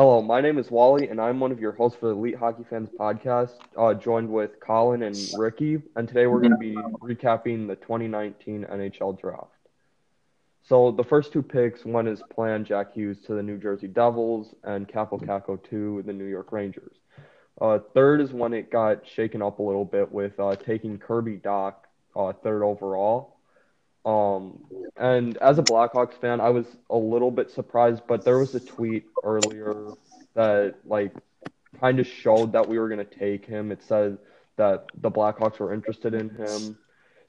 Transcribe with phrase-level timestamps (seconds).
[0.00, 2.64] Hello, my name is Wally, and I'm one of your hosts for the Elite Hockey
[2.70, 5.82] Fans podcast, uh, joined with Colin and Ricky.
[5.94, 9.50] And today we're going to be recapping the 2019 NHL draft.
[10.62, 14.54] So the first two picks, one is planned Jack Hughes to the New Jersey Devils
[14.64, 16.96] and Kaapo Kakko to the New York Rangers.
[17.60, 21.42] Uh, third is when it got shaken up a little bit with uh, taking Kirby
[21.44, 21.74] Dach
[22.16, 23.36] uh, third overall.
[24.04, 24.64] Um,
[24.96, 28.60] and as a Blackhawks fan, I was a little bit surprised, but there was a
[28.60, 29.94] tweet earlier
[30.34, 31.14] that like
[31.80, 33.72] kind of showed that we were going to take him.
[33.72, 34.18] It said
[34.56, 36.78] that the Blackhawks were interested in him,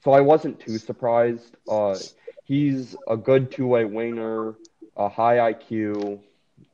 [0.04, 1.56] so I wasn't too surprised.
[1.68, 1.98] Uh,
[2.44, 4.54] he's a good two-way winger,
[4.96, 6.20] a high IQ,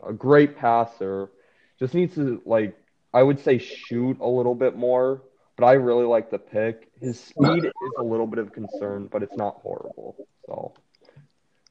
[0.07, 1.31] a great passer.
[1.79, 2.77] Just needs to like
[3.13, 5.23] I would say shoot a little bit more
[5.59, 6.89] but I really like the pick.
[7.01, 10.17] His speed is a little bit of concern, but it's not horrible.
[10.47, 10.73] So,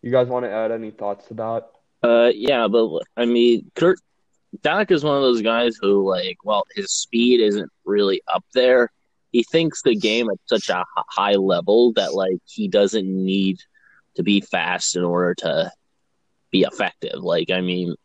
[0.02, 1.70] you guys want to add any thoughts to that?
[2.04, 4.00] Uh, yeah, but I mean, Kurt
[4.60, 8.92] Dach is one of those guys who, like, well, his speed isn't really up there.
[9.32, 13.60] He thinks the game at such a high level that, like, he doesn't need
[14.16, 15.72] to be fast in order to
[16.52, 17.24] be effective.
[17.24, 17.96] Like, I mean,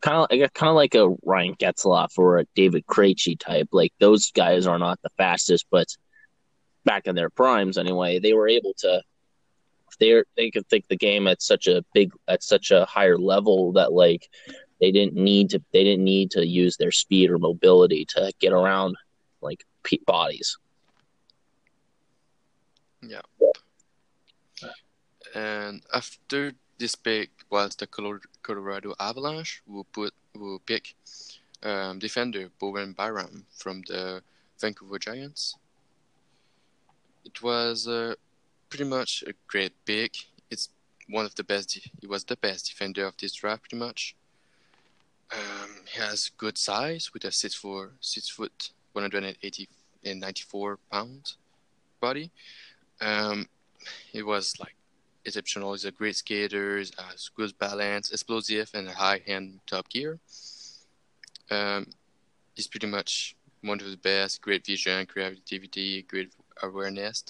[0.00, 3.68] kind of kind of like a Ryan Getzlaf or a David Krejci type.
[3.72, 5.88] Like those guys are not the fastest, but
[6.84, 9.02] back in their primes anyway, they were able to.
[10.00, 13.72] They they could think the game at such a big at such a higher level
[13.72, 14.28] that like
[14.80, 18.52] they didn't need to they didn't need to use their speed or mobility to get
[18.52, 18.96] around
[19.40, 19.64] like
[20.06, 20.58] bodies.
[23.02, 23.22] Yeah.
[25.34, 27.86] And after this pick was the
[28.48, 30.94] Colorado Avalanche, will put who pick
[31.62, 34.22] um, defender Bowen Byram from the
[34.58, 35.56] Vancouver Giants.
[37.26, 38.14] It was uh,
[38.70, 40.12] pretty much a great pick.
[40.50, 40.70] It's
[41.10, 41.78] one of the best.
[42.00, 44.16] He was the best defender of this draft, pretty much.
[45.30, 49.68] Um, he has good size with a six foot, six foot, 180
[50.04, 51.34] and 94 pound
[52.00, 52.30] body.
[52.98, 53.46] Um,
[54.10, 54.77] he was like
[55.28, 55.72] exceptional.
[55.72, 60.18] He's a great skater, has good balance, explosive, and a high hand top gear.
[61.50, 61.86] Um,
[62.54, 64.42] he's pretty much one of the best.
[64.42, 67.24] Great vision, creativity, great awareness,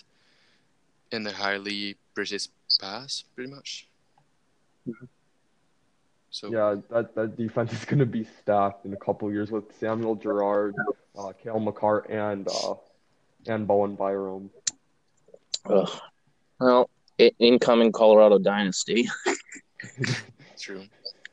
[1.13, 2.49] and a highly precise
[2.81, 3.87] pass, pretty much.
[4.89, 5.07] Mm-hmm.
[6.31, 9.65] So yeah, that that defense is going to be stacked in a couple years with
[9.81, 10.75] Samuel Girard,
[11.19, 12.75] uh, Cale Makar, and uh,
[13.47, 14.51] and Bowen Byram.
[15.65, 15.91] Ugh.
[16.61, 19.09] Well, incoming Colorado dynasty.
[20.59, 20.85] True.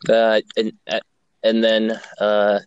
[0.10, 1.00] Uh, and uh,
[1.44, 2.60] and then uh,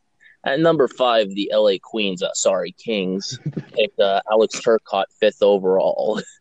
[0.45, 3.39] at number five, the LA Queens, uh, sorry, Kings,
[3.75, 6.21] picked uh, Alex Turcotte fifth overall.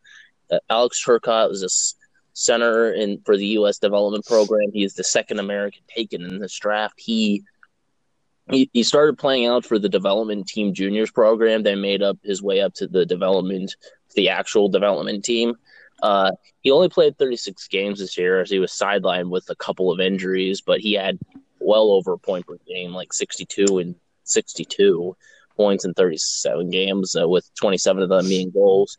[0.50, 1.68] Uh, Alex Turcotte was a
[2.32, 3.80] center in for the U.S.
[3.80, 4.72] development program.
[4.72, 6.94] He is the second American taken in this draft.
[6.96, 7.44] He
[8.50, 11.64] he, he started playing out for the development team juniors program.
[11.64, 13.76] Then made up his way up to the development,
[14.16, 15.58] the actual development team.
[16.02, 16.32] Uh,
[16.62, 20.00] he only played 36 games this year as he was sidelined with a couple of
[20.00, 21.18] injuries, but he had
[21.60, 25.16] well over a point per game, like 62 and 62
[25.56, 28.98] points in 37 games, uh, with 27 of them being goals.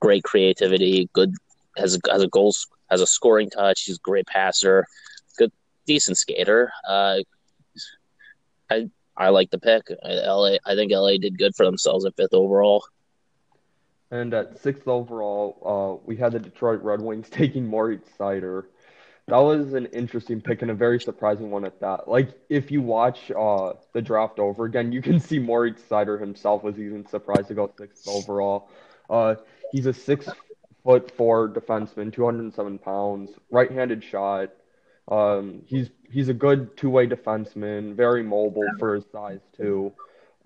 [0.00, 1.34] Great creativity, good
[1.76, 3.82] has a, has a goals has a scoring touch.
[3.82, 4.86] He's a great passer,
[5.38, 5.50] good
[5.86, 6.70] decent skater.
[6.86, 7.20] Uh,
[8.70, 9.90] I I like the pick.
[10.02, 12.84] LA, I think LA did good for themselves at fifth overall.
[14.14, 15.58] And at sixth overall,
[16.00, 18.66] uh, we had the Detroit Red Wings taking Moritz Seider.
[19.26, 22.06] That was an interesting pick and a very surprising one at that.
[22.06, 26.62] Like, if you watch uh, the draft over again, you can see Moritz Seider himself
[26.62, 28.70] was even surprised to go sixth overall.
[29.10, 29.34] Uh,
[29.72, 30.28] he's a six
[30.84, 34.50] foot four defenseman, 207 pounds, right handed shot.
[35.08, 39.92] Um, he's he's a good two way defenseman, very mobile for his size too.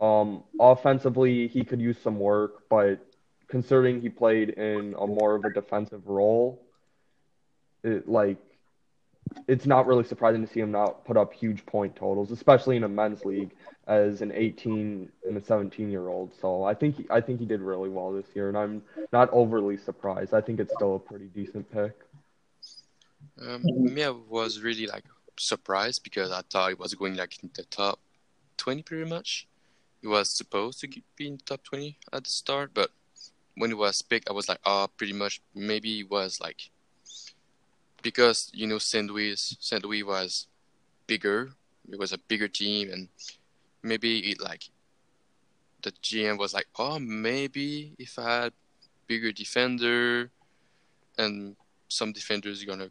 [0.00, 3.04] Um, offensively, he could use some work, but
[3.48, 6.62] considering he played in a more of a defensive role,
[7.82, 8.38] it like
[9.46, 12.84] it's not really surprising to see him not put up huge point totals, especially in
[12.84, 13.50] a men's league
[13.86, 16.32] as an 18 and a 17 year old.
[16.40, 18.82] So I think he, I think he did really well this year, and I'm
[19.12, 20.34] not overly surprised.
[20.34, 21.92] I think it's still a pretty decent pick.
[23.40, 25.04] Um, me, I was really like
[25.38, 27.98] surprised because I thought it was going like in the top
[28.58, 29.46] 20 pretty much.
[30.02, 32.90] It was supposed to be in top 20 at the start, but
[33.58, 36.70] when it was picked, I was like, oh, pretty much maybe it was like
[38.02, 40.46] because you know Saint Louis Saint Louis was
[41.06, 41.50] bigger.
[41.90, 43.08] It was a bigger team, and
[43.82, 44.68] maybe it like
[45.82, 48.52] the GM was like, oh, maybe if I had
[49.06, 50.30] bigger defender,
[51.16, 51.56] and
[51.88, 52.90] some defenders gonna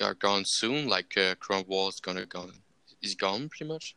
[0.00, 2.52] are gone soon, like uh, Kronwall's gonna gone
[3.02, 3.96] is gone pretty much.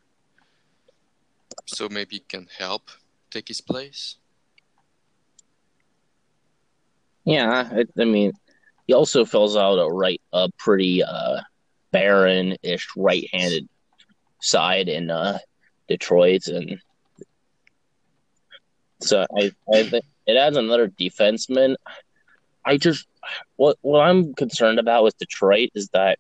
[1.65, 2.89] So maybe he can help
[3.31, 4.17] take his place.
[7.27, 8.31] Yeah, I, I mean,
[8.87, 11.41] he also fills out a right a pretty uh,
[11.91, 13.67] barren-ish right-handed
[14.41, 15.39] side in uh,
[15.89, 16.79] Detroit, and
[19.01, 21.75] so I I think it adds another defenseman.
[22.63, 23.05] I just
[23.57, 26.19] what what I'm concerned about with Detroit is that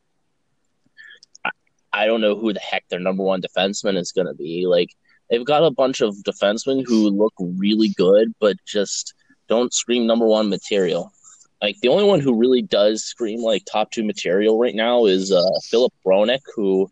[1.45, 1.51] I,
[1.93, 4.67] I don't know who the heck their number one defenseman is going to be.
[4.67, 4.89] Like
[5.29, 9.13] they've got a bunch of defensemen who look really good, but just
[9.47, 11.11] don't scream number one material.
[11.61, 15.31] Like the only one who really does scream like top two material right now is
[15.31, 16.89] uh, Filip Hronek, who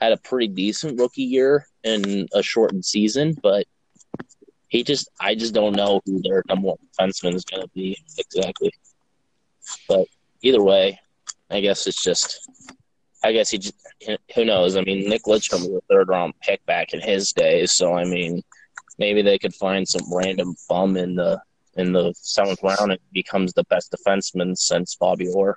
[0.00, 3.66] had a pretty decent rookie year in a shortened season, but
[4.68, 7.98] he just I just don't know who their number one defenseman is going to be
[8.18, 8.72] exactly.
[9.88, 10.06] But
[10.42, 11.00] either way,
[11.50, 12.48] I guess it's just
[13.24, 13.74] I guess he just
[14.34, 14.76] who knows.
[14.76, 18.04] I mean, Nick Lidstrom was a third round pick back in his day, so I
[18.04, 18.42] mean,
[18.98, 21.40] maybe they could find some random bum in the
[21.78, 25.56] in the seventh round and becomes the best defenseman since Bobby Orr.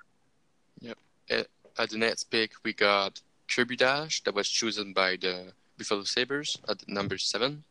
[0.79, 0.97] Yep.
[1.29, 1.47] At, at
[1.77, 3.19] uh, the next pick, we got
[3.53, 7.63] Kirby Dash that was chosen by the Buffalo Sabres at number seven.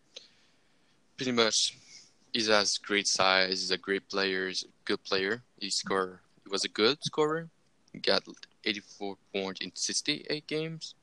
[1.17, 1.79] Pretty much,
[2.33, 3.51] he has great size.
[3.51, 4.49] He's a great player.
[4.49, 5.43] He's a good player.
[5.59, 6.19] He scored.
[6.45, 7.49] He was a good scorer.
[7.93, 8.23] He got
[8.65, 10.95] 84 points in 68 games.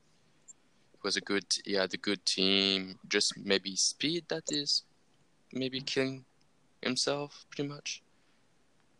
[0.94, 1.44] It was a good.
[1.64, 2.98] He had a good team.
[3.08, 4.82] Just maybe speed that is,
[5.52, 6.24] maybe killing
[6.82, 8.02] himself pretty much.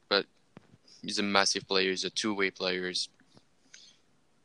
[0.09, 0.27] But
[1.03, 1.91] he's a massive player.
[1.91, 2.89] He's a two-way player.
[2.89, 3.09] He's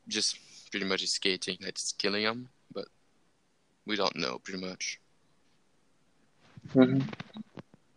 [0.08, 0.38] just
[0.70, 2.48] pretty much his skating that's killing him.
[2.72, 2.86] But
[3.86, 5.00] we don't know pretty much.
[6.74, 7.08] Mm-hmm.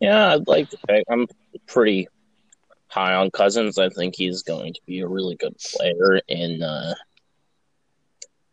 [0.00, 1.04] Yeah, I'd like to pick.
[1.10, 1.26] I'm
[1.66, 2.08] pretty
[2.88, 3.78] high on Cozens.
[3.78, 6.94] I think he's going to be a really good player in uh,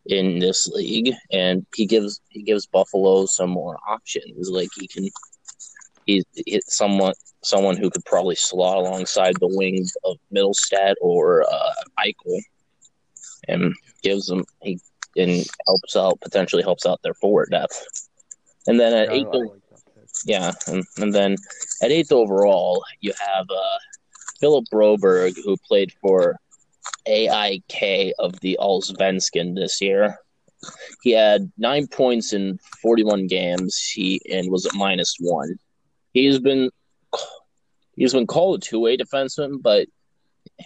[0.06, 4.50] in this league, and he gives he gives Buffalo some more options.
[4.50, 5.10] Like he can
[6.06, 6.24] he's,
[6.68, 7.14] someone
[7.44, 12.40] someone who could probably slot alongside the wings of Mittelstadt or uh, Eichel,
[13.48, 13.74] and
[14.04, 14.80] gives them he
[15.18, 17.86] and helps out potentially helps out their forward depth.
[18.68, 19.50] And then at Yeah, I- eight, like
[20.26, 21.36] yeah, and, and then
[21.82, 23.78] at eighth overall, you have uh,
[24.40, 26.38] Philip Broberg, who played for
[27.06, 30.18] AIK of the Allsvenskan this year.
[31.04, 33.78] He had nine points in 41 games.
[33.94, 35.60] He and was at minus one.
[36.16, 36.70] He's been
[37.98, 39.88] he's been called a two way defenseman, but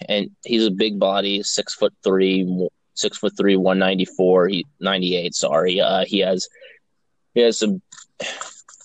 [0.08, 4.48] and he's a big body, six foot three, six foot three, one ninety four,
[4.80, 5.34] ninety eight.
[5.34, 6.48] Sorry, uh, he has
[7.34, 7.82] he has some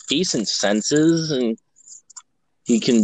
[0.08, 1.58] decent senses and
[2.64, 3.02] he can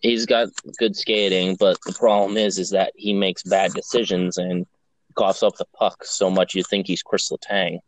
[0.00, 0.48] he's got
[0.78, 4.64] good skating but the problem is is that he makes bad decisions and
[5.16, 7.80] coughs up the puck so much you think he's Chris Letang.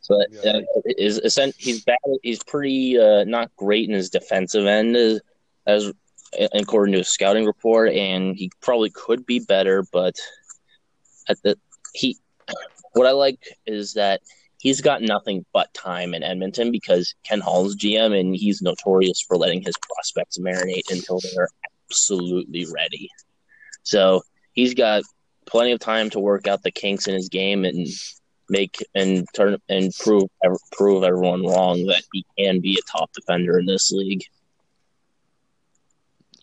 [0.00, 0.52] So that, Yeah.
[0.52, 1.98] that is essen- he's bad.
[2.22, 5.20] He's pretty uh, not great in his defensive end, as,
[5.66, 5.92] as
[6.52, 9.84] according to his scouting report, and he probably could be better.
[9.92, 10.16] But
[11.28, 11.56] at the
[11.94, 12.16] he,
[12.92, 14.20] what I like is that
[14.58, 19.36] he's got nothing but time in Edmonton because Ken Holland's GM, and he's notorious for
[19.36, 21.48] letting his prospects marinate until they're
[21.90, 23.08] absolutely ready.
[23.82, 24.22] So
[24.52, 25.02] he's got
[25.46, 27.86] plenty of time to work out the kinks in his game and
[28.50, 30.24] make and turn and prove
[30.72, 34.24] prove everyone wrong that he can be a top defender in this league.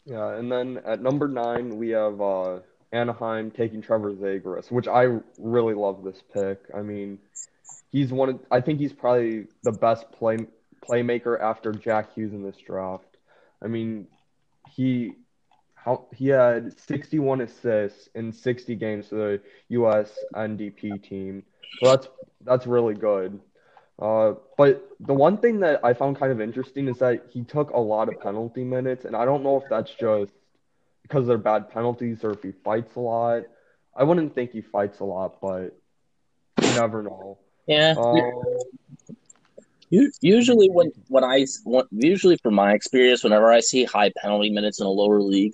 [0.06, 2.60] Yeah, and then at number nine we have uh,
[2.92, 6.60] Anaheim taking Trevor Zegras, which I really love this pick.
[6.74, 7.20] I mean,
[7.92, 10.38] he's one of I think he's probably the best play
[10.82, 13.18] playmaker after Jack Hughes in this draft.
[13.62, 14.08] I mean,
[14.70, 15.14] he
[15.76, 20.12] how he had 61 assists in 60 games for the U.S.
[20.36, 21.44] NDP team.
[21.76, 22.08] So that's
[22.44, 23.40] that's really good.
[24.00, 27.72] Uh, but the one thing that I found kind of interesting is that he took
[27.72, 30.32] a lot of penalty minutes, and I don't know if that's just
[31.02, 33.44] because they're bad penalties or if he fights a lot.
[33.96, 35.76] I wouldn't think he fights a lot, but
[36.62, 37.40] you never know.
[37.68, 38.22] Yeah, Uh,
[39.90, 41.46] U- usually when when I
[41.92, 45.54] usually from my experience, whenever I see high penalty minutes in a lower league,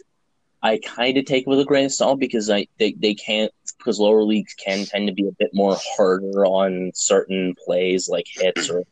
[0.63, 3.51] I kind of take it with a grain of salt because I they, they can't
[3.77, 8.25] because lower leagues can tend to be a bit more harder on certain plays like
[8.33, 8.83] hits or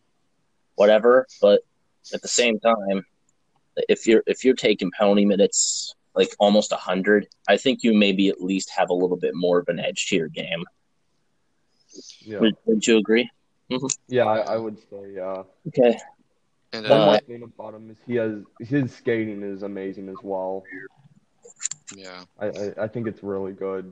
[0.75, 1.25] whatever.
[1.41, 1.61] But
[2.13, 3.05] at the same time,
[3.87, 8.27] if you're if you're taking penalty minutes like almost a hundred, I think you maybe
[8.27, 10.65] at least have a little bit more of an edge to your game.
[12.19, 13.29] yeah, Would, would you agree?
[14.09, 15.43] yeah, I, I would say yeah.
[15.69, 15.97] Okay.
[16.73, 20.17] And One uh, more thing about him is he has his skating is amazing as
[20.21, 20.63] well.
[21.95, 23.91] Yeah, I, I, I think it's really good.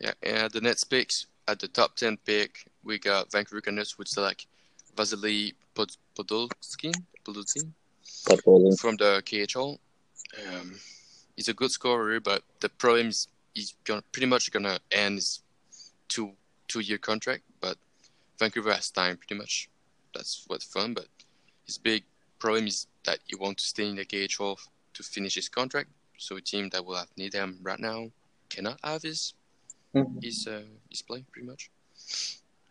[0.00, 4.08] Yeah, and the next picks at the top ten pick, we got Vancouver Canucks would
[4.08, 4.46] select
[4.96, 7.70] Vasily Pod- Podolsky, Podolsky
[8.78, 9.78] from the KHL.
[10.46, 10.78] Um,
[11.36, 15.42] he's a good scorer, but the problem is he's gonna pretty much gonna end his
[16.08, 16.32] two
[16.68, 17.42] two year contract.
[17.60, 17.76] But
[18.38, 19.68] Vancouver has time, pretty much.
[20.14, 20.94] That's what's fun.
[20.94, 21.06] But
[21.66, 22.04] his big
[22.38, 24.56] problem is that he wants to stay in the KHL
[24.94, 25.88] to finish his contract.
[26.18, 28.10] So a team that will have need him right now
[28.50, 29.34] cannot have his
[29.94, 30.22] Mhm.
[30.22, 31.70] his uh, his play, pretty much.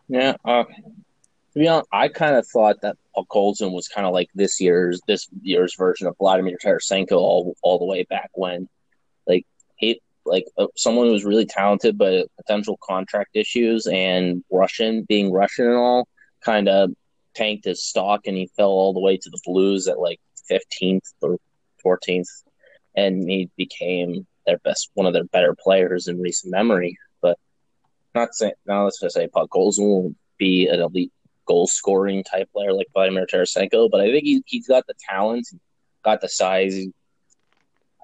[0.08, 0.36] Yeah.
[0.44, 4.60] Uh, to be honest, I kind of thought that Podkolzin was kind of like this
[4.60, 8.68] year's this year's version of Vladimir Tarasenko all all the way back when,
[9.26, 9.44] like
[9.76, 15.32] he like uh, someone who was really talented but potential contract issues and Russian being
[15.32, 16.06] Russian and all
[16.44, 16.92] kind of
[17.34, 21.04] tanked his stock and he fell all the way to the Blues at like fifteenth
[21.22, 21.38] or
[21.82, 22.28] fourteenth,
[22.98, 26.98] and he became their best one of their better players in recent memory.
[27.20, 27.38] But
[28.14, 31.12] not saying now let's just say Podkolzin will be an elite
[31.46, 35.46] goal scoring type player like Vladimir Tarasenko, but I think he, he's got the talent,
[36.04, 36.76] got the size.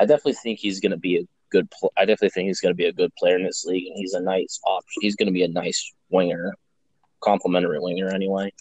[0.01, 1.69] I definitely think he's going to be a good.
[1.71, 3.97] Pl- I definitely think he's going to be a good player in this league, and
[3.97, 5.01] he's a nice option.
[5.01, 6.55] He's going to be a nice winger,
[7.21, 8.53] complimentary winger anyway.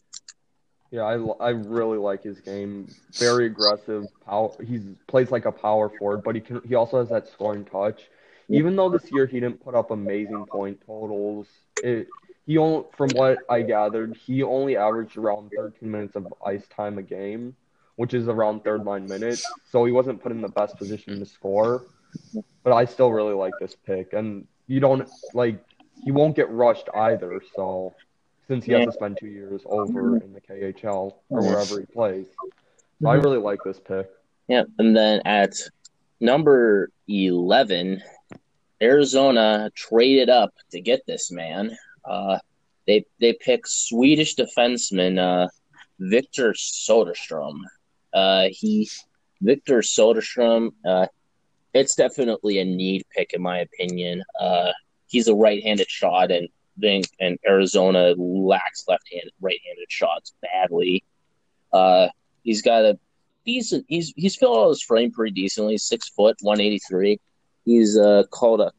[0.94, 2.88] Yeah, I, I really like his game.
[3.14, 4.06] Very aggressive.
[4.28, 4.52] Power.
[4.64, 6.62] He plays like a power forward, but he can.
[6.68, 8.12] He also has that scoring touch.
[8.48, 11.48] Even though this year he didn't put up amazing point totals,
[11.82, 12.08] it
[12.46, 17.00] he only from what I gathered he only averaged around 13 minutes of ice time
[17.00, 17.56] a game,
[17.96, 19.44] which is around third line minutes.
[19.72, 21.88] So he wasn't put in the best position to score.
[22.64, 25.66] But I still really like this pick, and you don't like
[26.04, 27.42] he won't get rushed either.
[27.56, 27.96] So
[28.48, 32.28] since he has to spend two years over in the KHL or wherever he plays,
[33.02, 34.10] so I really like this pick.
[34.48, 35.54] Yeah, and then at
[36.20, 38.02] number eleven,
[38.82, 41.78] Arizona traded up to get this man.
[42.06, 42.40] Uh,
[42.86, 45.48] they they pick Swedish defenseman uh,
[46.00, 47.62] Victor Soderstrom.
[48.14, 48.90] Uh, he
[49.42, 50.72] Victor Soderstrom.
[50.86, 51.08] Uh,
[51.74, 54.24] it's definitely a need pick in my opinion.
[54.40, 54.72] Uh,
[55.08, 56.48] he's a right-handed shot, and
[56.80, 61.04] think and Arizona lacks left-handed, right-handed shots badly.
[61.72, 62.08] Uh,
[62.44, 63.00] he's got a
[63.46, 63.86] decent.
[63.88, 65.78] He's he's filled out his frame pretty decently.
[65.78, 67.20] Six foot, one eighty three.
[67.66, 68.72] He's uh, called a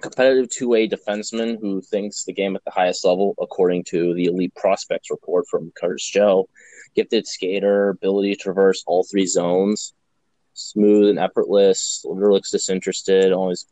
[0.00, 4.24] competitive two way defenseman who thinks the game at the highest level, according to the
[4.24, 6.48] Elite Prospects report from Curtis Joe.
[6.94, 9.94] Gifted skater, ability to traverse all three zones,
[10.52, 12.04] smooth and effortless.
[12.04, 13.32] Looks disinterested.
[13.32, 13.66] Always.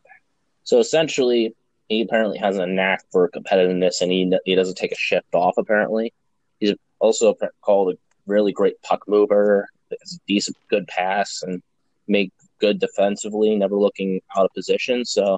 [0.63, 1.55] So essentially,
[1.89, 5.55] he apparently has a knack for competitiveness, and he he doesn't take a shift off.
[5.57, 6.13] Apparently,
[6.59, 9.67] he's also called a really great puck mover.
[10.01, 11.61] Has decent, good pass, and
[12.07, 13.55] make good defensively.
[13.55, 15.05] Never looking out of position.
[15.05, 15.37] So,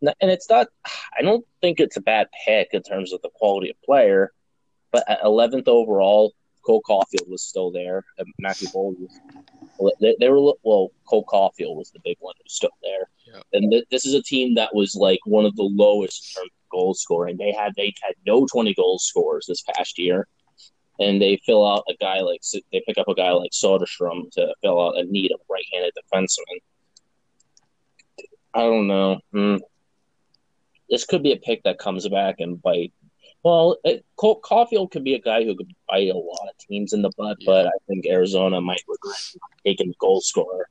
[0.00, 0.68] and it's not.
[1.18, 4.32] I don't think it's a bad pick in terms of the quality of player.
[4.90, 6.32] But at eleventh overall,
[6.64, 8.04] Cole Caufield was still there.
[8.38, 9.20] Matthew Bold was.
[10.00, 10.90] They, they were well.
[11.08, 13.08] Cole Caufield was the big one who still there.
[13.26, 13.42] Yeah.
[13.52, 16.50] And th- this is a team that was like one of the lowest in terms
[16.52, 17.36] of goal scoring.
[17.36, 20.26] They had they had no twenty goal scorers this past year,
[20.98, 22.42] and they fill out a guy like
[22.72, 26.60] they pick up a guy like Soderstrom to fill out a need of right-handed defenseman.
[28.54, 29.20] I don't know.
[29.32, 29.56] Hmm.
[30.88, 32.92] This could be a pick that comes back and bite.
[33.46, 36.92] Well, it, Cole, Caufield could be a guy who could bite a lot of teams
[36.92, 37.46] in the butt, Yeah.
[37.46, 39.20] but I think Arizona might regret
[39.64, 40.68] taking the goal scorer.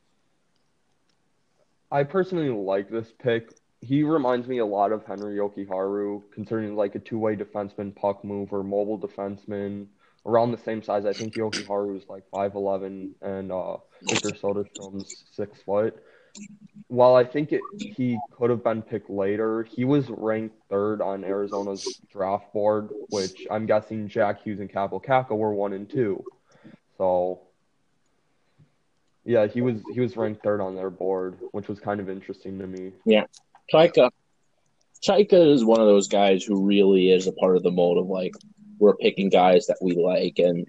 [1.89, 3.53] I personally like this pick.
[3.79, 8.61] He reminds me a lot of Henri Jokiharju, concerning like a two-way defenseman, puck mover,
[8.61, 9.87] mobile defenseman,
[10.25, 11.05] around the same size.
[11.05, 16.03] I think Yokiharu is like five eleven, and uh, Victor Soderstrom's six foot.
[16.87, 21.23] While I think it, he could have been picked later, he was ranked third on
[21.23, 26.23] Arizona's draft board, which I'm guessing Jack Hughes and Kaapo Kakko were one and two.
[26.97, 27.41] So
[29.25, 32.59] yeah, he was he was ranked third on their board, which was kind of interesting
[32.59, 32.91] to me.
[33.05, 33.25] Yeah.
[33.73, 34.11] Chayka,
[35.03, 38.07] Chayka is one of those guys who really is a part of the mold of
[38.07, 38.33] like
[38.77, 40.67] we're picking guys that we like and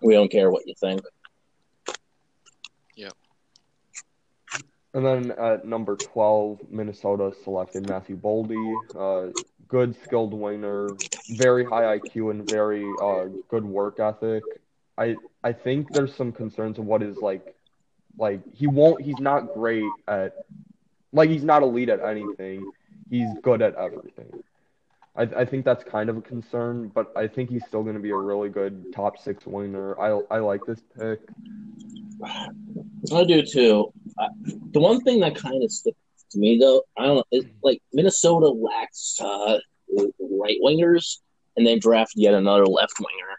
[0.00, 1.00] we don't care what you think.
[4.92, 8.74] And then at number 12, Minnesota selected Matthew Boldy.
[8.98, 9.32] Uh,
[9.68, 10.88] good, skilled winger,
[11.30, 14.42] very high IQ and very uh, good work ethic.
[14.98, 17.54] I I think there's some concerns of what is like,
[18.18, 19.00] like he won't.
[19.00, 20.34] He's not great at,
[21.12, 22.70] like he's not elite at anything.
[23.08, 24.42] He's good at everything.
[25.20, 28.00] I I think that's kind of a concern, but I think he's still going to
[28.00, 30.00] be a really good top six winger.
[30.00, 31.20] I I like this pick.
[32.24, 33.92] I do too.
[34.18, 34.28] Uh,
[34.72, 35.98] the one thing that kind of sticks
[36.30, 36.82] to me though.
[36.96, 37.24] I don't know.
[37.30, 39.58] It's like Minnesota lacks uh,
[40.30, 41.18] right wingers,
[41.56, 43.36] and they draft yet another left winger.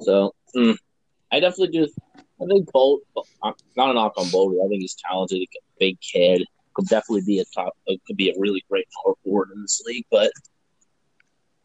[0.00, 0.76] So mm,
[1.30, 1.88] I definitely do.
[2.40, 4.54] I think Bolt, uh, not a knock on Bolt.
[4.64, 5.46] I think he's talented,
[5.78, 6.44] big kid.
[6.78, 7.76] Could definitely be a top.
[7.88, 8.86] Uh, could be a really great
[9.24, 10.30] forward in this league, but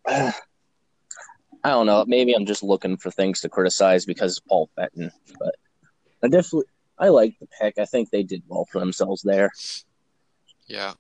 [0.08, 0.32] uh,
[1.64, 2.04] I don't know.
[2.08, 5.12] Maybe I'm just looking for things to criticize because Paul Fenton.
[5.38, 5.56] But
[6.24, 6.66] I definitely
[6.98, 7.78] I like the pick.
[7.78, 9.52] I think they did well for themselves there.
[10.66, 10.94] Yeah.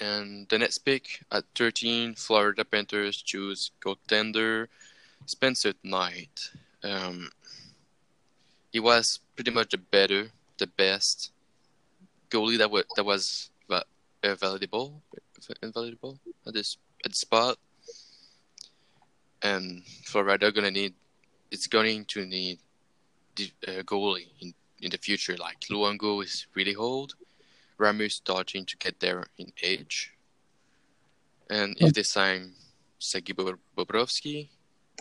[0.00, 4.66] And the next pick at 13, Florida Panthers choose goaltender
[5.26, 6.50] Spencer Knight.
[6.82, 7.30] Um,
[8.72, 11.30] he was pretty much the better, the best
[12.30, 13.49] goalie that was that was
[14.22, 15.02] available,
[15.62, 17.58] available at this at the spot.
[19.42, 20.94] And Florida gonna need,
[21.50, 22.58] it's going to need
[23.36, 25.36] the uh, goalie in in the future.
[25.36, 27.14] Like Luongo is really old,
[27.78, 30.12] Ramu starting to get there in age,
[31.48, 32.52] and if they sign
[32.98, 34.48] Sergei Bobrovsky,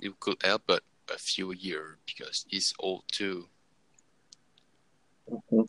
[0.02, 0.84] it could help, but
[1.14, 3.46] a few years because he's old too.
[5.30, 5.62] Mm-hmm.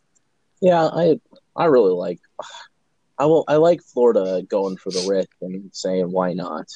[0.61, 1.21] Yeah, I
[1.57, 2.21] I really like
[3.21, 6.67] I will I like Florida going for the risk and saying why not.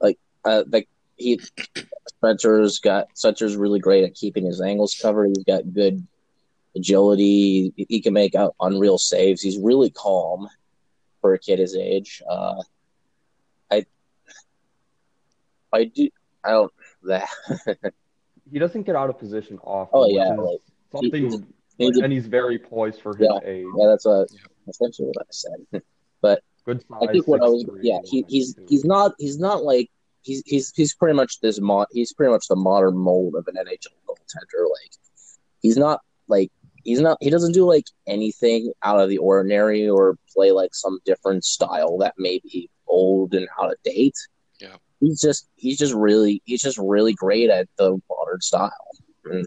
[0.00, 1.40] Like uh like he
[2.08, 5.28] Spencer's got Spencer's really great at keeping his angles covered.
[5.28, 6.04] He's got good
[6.74, 7.72] agility.
[7.76, 9.40] He can make out unreal saves.
[9.40, 10.48] He's really calm
[11.20, 12.24] for a kid his age.
[12.28, 12.60] Uh,
[13.70, 13.86] I
[15.72, 16.08] I do
[16.42, 16.72] I don't
[17.04, 17.28] that
[18.50, 19.90] he doesn't get out of position often.
[19.92, 20.58] Oh yeah, like,
[20.90, 21.46] something,
[21.78, 23.66] he, he, and he's very poised for his yeah, age.
[23.78, 24.26] Yeah, that's a,
[24.68, 25.82] essentially what I said.
[26.20, 29.64] but Good size, I think what I was yeah he, he's he's not he's not
[29.64, 29.90] like
[30.22, 33.56] he's he's he's pretty much this mod he's pretty much the modern mold of an
[33.56, 34.70] NHL goaltender.
[34.70, 34.92] Like
[35.60, 36.50] he's not like
[36.84, 41.00] he's not he doesn't do like anything out of the ordinary or play like some
[41.04, 44.16] different style that may be old and out of date.
[44.60, 44.76] Yeah.
[45.00, 48.70] He's just he's just really he's just really great at the modern style.
[49.24, 49.46] And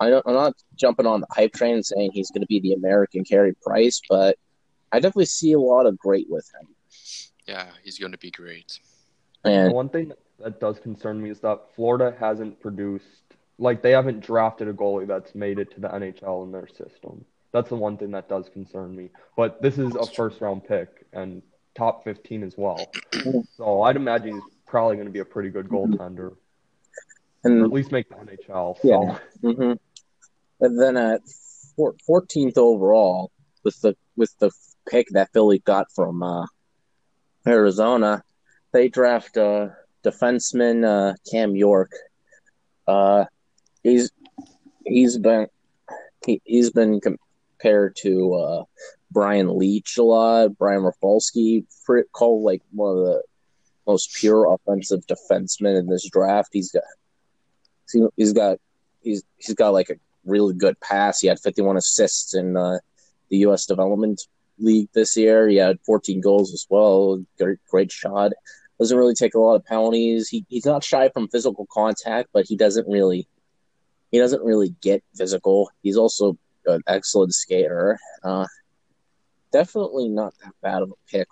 [0.00, 2.74] I don't I'm not jumping on the hype train and saying he's gonna be the
[2.74, 4.36] American Carey Price, but
[4.92, 6.68] I definitely see a lot of great with him.
[7.46, 8.78] Yeah, he's gonna be great.
[9.44, 13.22] And one thing that does concern me is that Florida hasn't produced
[13.58, 17.24] like they haven't drafted a goalie that's made it to the NHL in their system.
[17.52, 19.08] That's the one thing that does concern me.
[19.36, 21.40] But this is a first round pick and
[21.74, 22.92] top 15 as well.
[23.56, 26.36] So I'd imagine he's probably going to be a pretty good goaltender.
[27.44, 28.80] and Or at least make the NHL.
[28.82, 29.18] So.
[29.42, 29.52] Yeah.
[29.54, 29.72] hmm
[30.60, 31.20] And then at
[31.76, 33.30] four, 14th overall,
[33.64, 34.50] with the with the
[34.88, 36.46] pick that Philly got from uh,
[37.46, 38.22] Arizona,
[38.72, 39.68] they draft uh,
[40.04, 41.90] defenseman uh, Cam York.
[42.86, 43.24] Uh,
[43.82, 44.10] he's
[44.84, 45.48] he's been
[46.24, 48.64] he, he's been compared to uh,
[49.10, 50.56] Brian Leetch a lot.
[50.58, 51.66] Brian Rafalski,
[52.12, 53.22] called like one of the
[53.86, 56.50] most pure offensive defensemen in this draft.
[56.52, 56.82] He's got
[58.16, 58.58] he's got
[59.02, 61.20] he's he's got like a really good pass.
[61.20, 62.78] He had 51 assists in uh,
[63.30, 63.66] the U.S.
[63.66, 64.20] Development
[64.58, 65.48] League this year.
[65.48, 67.24] He had 14 goals as well.
[67.38, 68.32] Great, great shot.
[68.78, 70.28] Doesn't really take a lot of penalties.
[70.28, 73.26] He he's not shy from physical contact, but he doesn't really
[74.10, 75.70] he doesn't really get physical.
[75.82, 76.36] He's also
[76.66, 77.98] an excellent skater.
[78.22, 78.46] Uh,
[79.52, 81.28] definitely not that bad of a pick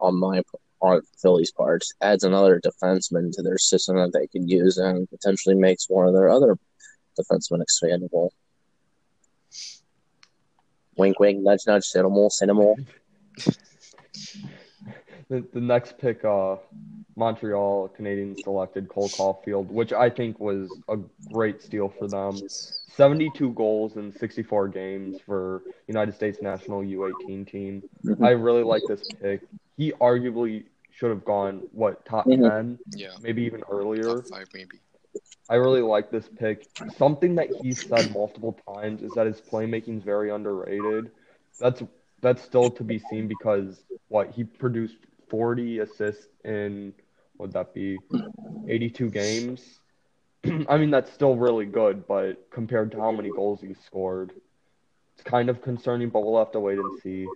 [0.00, 0.42] on my
[0.80, 1.84] on Philly's part.
[2.00, 6.14] Adds another defenseman to their system that they can use and potentially makes one of
[6.14, 6.58] their other
[7.18, 8.30] defensemen expandable.
[10.96, 12.74] Wink, wink, nudge, nudge, cinema, cinema.
[15.28, 16.56] the, the next pick, uh,
[17.16, 20.96] Montreal Canadiens selected Cole Caufield, which I think was a
[21.32, 22.40] great steal for them.
[22.48, 27.82] 72 goals in 64 games for United States national U18 team.
[28.04, 28.24] Mm-hmm.
[28.24, 29.40] I really like this pick.
[29.76, 32.48] He arguably should have gone what top Mhm.
[32.48, 34.04] 10, Yeah, maybe even earlier.
[34.22, 34.78] top five maybe.
[35.48, 36.68] I really like this pick.
[36.86, 41.10] Something that he said multiple times is that his playmaking is very underrated.
[41.60, 41.82] That's
[42.22, 44.98] that's still to be seen because what he produced
[45.28, 46.92] 40 assists in
[47.38, 48.00] would that be
[48.66, 49.80] 82 games.
[50.68, 54.32] I mean that's still really good, but compared to how many goals he scored,
[55.14, 56.10] it's kind of concerning.
[56.10, 57.32] But we'll have to wait and see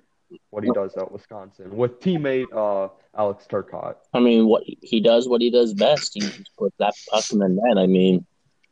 [0.50, 3.96] what he does at Wisconsin with teammate uh, Alex Turcotte.
[4.14, 6.12] I mean, what he does, what he does best.
[6.14, 7.76] He puts that puck in the net.
[7.76, 8.24] I mean,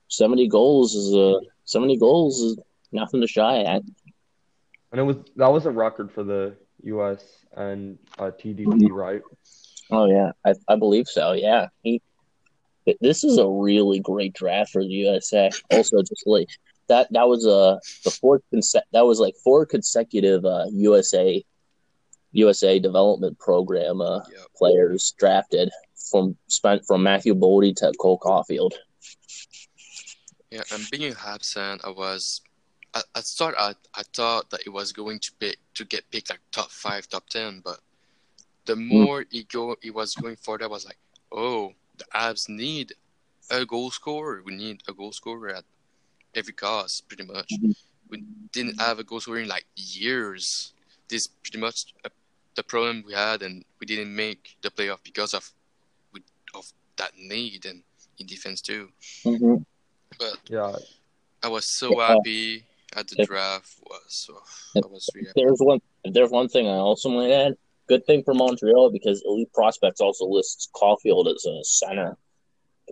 [0.09, 2.59] seventy goals is uh, seventy goals is
[2.93, 3.83] nothing to shy at.
[4.93, 7.45] And it was that was a record for the U.S.
[7.57, 9.23] and uh, TDP, right?
[9.91, 11.33] Oh yeah, I, I believe so.
[11.33, 12.01] Yeah, he.
[13.01, 15.51] This is a really great draft for the USA.
[15.73, 16.47] Also, just like
[16.89, 21.45] that, that was uh, the fourth conse- that was like four consecutive uh, USA
[22.37, 24.45] USA Development Program uh, Yeah.
[24.57, 25.71] players drafted
[26.11, 28.73] from spent from Matthew Boldy to Cole Caufield.
[30.51, 32.41] Yeah, and being absent, I was
[32.95, 36.31] at, at start I, I thought that it was going to pick to get picked
[36.31, 37.81] like top five, top ten, but
[38.67, 40.99] the more it go it was going forward, I was like,
[41.33, 42.93] oh, the Abs need
[43.51, 44.43] a goal scorer.
[44.45, 45.65] We need a goal scorer at
[46.35, 47.49] every cost, pretty much.
[47.53, 47.75] Mhm.
[48.09, 48.23] We
[48.53, 50.73] didn't have a goal scorer in like years.
[51.09, 52.09] This pretty much uh,
[52.57, 55.51] the problem we had, and we didn't make the playoff because of
[56.55, 56.65] of
[56.97, 57.83] that need and
[58.19, 58.89] in defense too.
[59.25, 59.57] Mm-hmm.
[60.19, 60.75] But Yeah,
[61.43, 62.09] I was so Yeah.
[62.09, 62.65] happy
[62.95, 63.69] at the If- draft.
[63.89, 64.33] Was so
[64.77, 65.43] I was really happy.
[65.45, 65.81] There's one.
[66.05, 67.55] If there's one thing I also want to add.
[67.89, 72.17] Good thing for Montreal because Elite Prospects also lists Caufield as a center.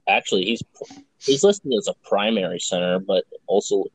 [0.07, 0.62] Actually, he's
[1.20, 3.87] he's listed as a primary center, but also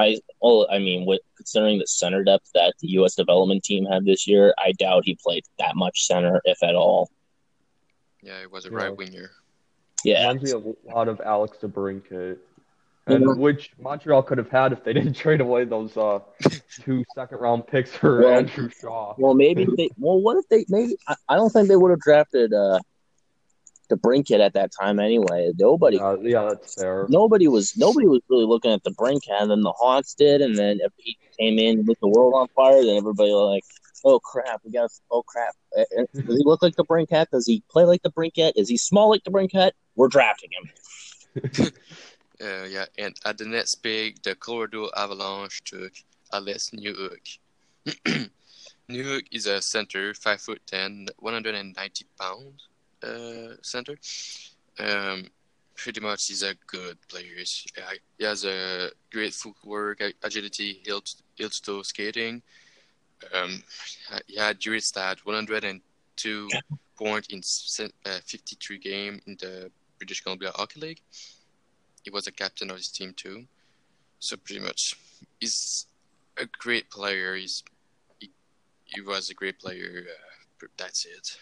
[0.00, 3.14] I oh I mean, with considering the center depth that the U.S.
[3.14, 7.10] development team had this year, I doubt he played that much center, if at all.
[8.22, 8.76] Yeah, it was a Yeah.
[8.76, 9.30] right winger.
[10.04, 12.38] Yeah, reminds me of a lot of Alex DeBrincat,
[13.06, 13.38] and Mhm.
[13.38, 16.20] which Montreal could have had if they didn't trade away those uh,
[16.82, 19.14] two second round picks for Well- Andrew Shaw.
[19.18, 19.90] Well, maybe they.
[19.98, 20.64] Well, what if they?
[20.68, 22.78] Maybe I, I don't think they would have drafted uh,
[23.90, 25.52] DeBrincat at that time anyway.
[25.58, 27.06] Nobody, Uh, yeah, that's fair.
[27.10, 29.42] nobody was nobody was really looking at DeBrincat.
[29.42, 32.48] And then the Hawks did, and then if he came in with the world on
[32.56, 33.64] fire, then everybody was like,
[34.04, 34.90] "Oh crap, we got!
[35.10, 35.54] Oh crap!
[35.76, 37.26] Uh, uh, Does he look like DeBrincat?
[37.30, 38.52] Does he play like DeBrincat?
[38.56, 39.72] Is he small like DeBrincat?
[39.96, 41.66] We're drafting him."
[42.42, 45.92] Uh, yeah, and at the next pick, the Colorado Avalanche took
[46.32, 47.38] Alex Newhook.
[48.90, 52.54] Newhook is a center, five foot ten, 190 pound
[53.02, 53.96] uh, center.
[54.78, 55.26] Um,
[55.76, 57.44] pretty much, he's a good player.
[58.18, 61.02] He has a great footwork, agility, heel
[61.36, 62.42] heel to toe skating.
[63.34, 63.62] Um,
[64.26, 66.48] he had great stat, 102
[66.96, 67.42] point in
[68.06, 71.00] uh, 53 game in the British Columbia Hockey League
[72.02, 73.44] he was a captain of his team too.
[74.18, 74.96] So pretty much,
[75.38, 75.86] he's
[76.38, 77.34] a great player.
[77.34, 77.62] He's
[78.18, 78.30] he,
[78.84, 80.04] he was a great player.
[80.08, 81.38] Uh, that's it.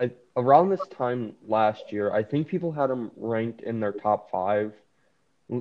[0.00, 4.30] I, around this time last year, I think people had him ranked in their top
[4.30, 4.74] five.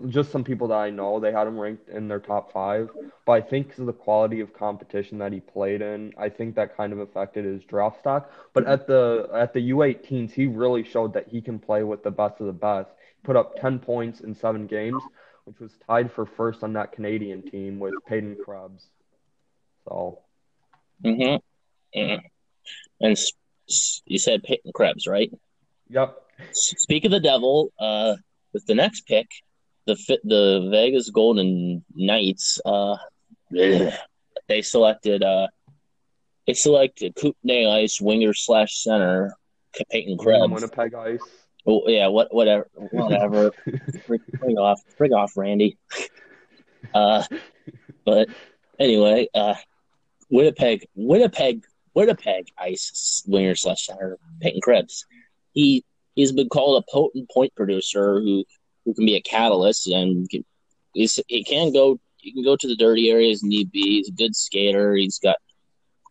[0.08, 2.90] Just some people that I know, they had him ranked in their top five.
[3.26, 6.56] But I think because of the quality of competition that he played in, I think
[6.56, 8.32] that kind of affected his draft stock.
[8.54, 12.12] But at the at the U18s, he really showed that he can play with the
[12.12, 12.90] best of the best.
[13.24, 15.08] Put up 10 points in seven games,
[15.46, 18.88] which was tied for first on that Canadian team with Peyton Krebs.
[19.88, 20.20] So
[21.04, 22.00] Mm-hmm.
[22.00, 22.22] mm
[23.02, 23.18] And
[24.06, 25.32] you said Peyton Krebs, right?
[25.90, 26.18] Yep.
[26.52, 28.16] Speak of the devil, uh,
[28.54, 29.28] with the next pick,
[29.86, 32.98] the the Vegas Golden Knights, uh,
[33.52, 35.48] they selected uh,
[36.48, 39.36] they selected Kootenay Ice winger slash center
[39.92, 40.52] Peyton Krebs.
[40.52, 41.22] Winnipeg Ice.
[41.66, 43.52] Oh yeah, what whatever, whatever.
[44.08, 45.78] bring, bring off, bring off, Randy.
[46.94, 47.24] Uh,
[48.06, 48.28] but
[48.80, 49.56] anyway, uh,
[50.30, 51.64] Winnipeg, Winnipeg,
[51.94, 55.06] Winnipeg Ice winger slash center Peyton Krebs.
[55.54, 55.84] He
[56.16, 58.44] he's been called a potent point producer who
[58.86, 60.44] who can be a catalyst and can,
[60.94, 63.98] he can go he can go to the dirty areas need be.
[63.98, 64.96] He's a good skater.
[64.96, 65.38] He's got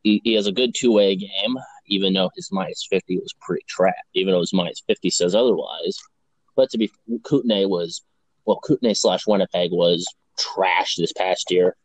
[0.03, 3.65] he, he has a good two way game, even though his minus fifty was pretty
[3.69, 3.95] trash.
[4.15, 5.99] Even though his minus fifty says otherwise.
[6.55, 6.91] But to be
[7.25, 8.03] Kootenay was
[8.45, 10.07] well, Kootenay slash Winnipeg was
[10.39, 11.77] trash this past year,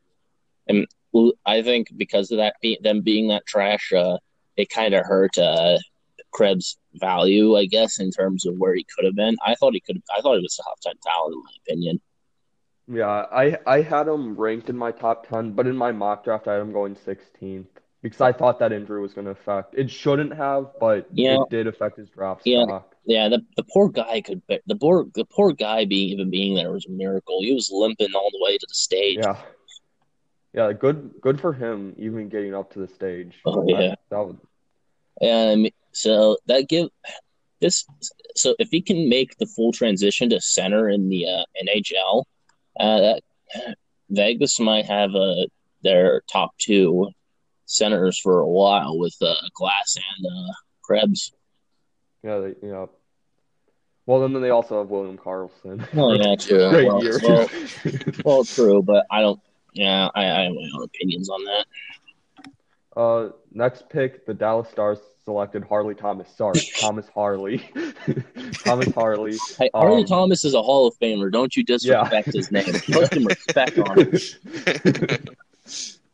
[0.68, 0.88] and
[1.46, 4.18] I think because of that be, them being that trash, uh,
[4.56, 5.78] it kind of hurt uh,
[6.32, 9.36] Krebs' value, I guess, in terms of where he could have been.
[9.46, 10.02] I thought he could.
[10.16, 12.02] I thought he was a top ten talent in my opinion.
[12.90, 16.48] Yeah, I I had him ranked in my top 10, but in my mock draft
[16.48, 17.66] I had him going 16th
[18.02, 19.76] because I thought that injury was going to affect.
[19.76, 21.42] It shouldn't have, but Yeah.
[21.42, 22.64] it did affect his draft Yeah.
[22.64, 22.96] stock.
[23.06, 24.42] Yeah, the the poor guy could.
[24.48, 27.42] The poor the poor guy being even being there was a miracle.
[27.42, 29.18] He was limping all the way to the stage.
[29.20, 29.38] Yeah.
[30.58, 33.36] Yeah, good good for him even getting up to the stage.
[33.46, 33.94] Oh, yeah.
[34.10, 34.36] That, was,
[35.22, 36.90] And so that give
[37.62, 37.86] this
[38.36, 42.24] so if he can make the full transition to center in the uh, NHL,
[42.80, 43.22] uh, that
[44.10, 45.46] Vegas might have uh,
[45.84, 47.12] their top two
[47.68, 51.34] centers for a while with uh, Glass and uh, Krebs.
[52.24, 52.88] yeah, they, yeah.
[54.08, 55.88] Well, then they also have William Karlsson.
[55.96, 56.70] Oh yeah, true.
[56.72, 57.20] Great Well, year.
[57.22, 57.48] well,
[58.26, 59.40] well, true, but I don't.
[59.78, 61.66] Yeah, I, I have my own opinions on that.
[62.96, 66.28] Uh, next pick, the Dallas Stars selected Harley Thomas.
[66.36, 67.62] Sorry, Thomas Harley.
[68.64, 69.38] Thomas Harley.
[69.60, 71.32] Hey, Harley Um, Thomas is a Hall of Famer.
[71.32, 72.66] Don't you disrespect his name.
[72.92, 75.30] Put some respect on it.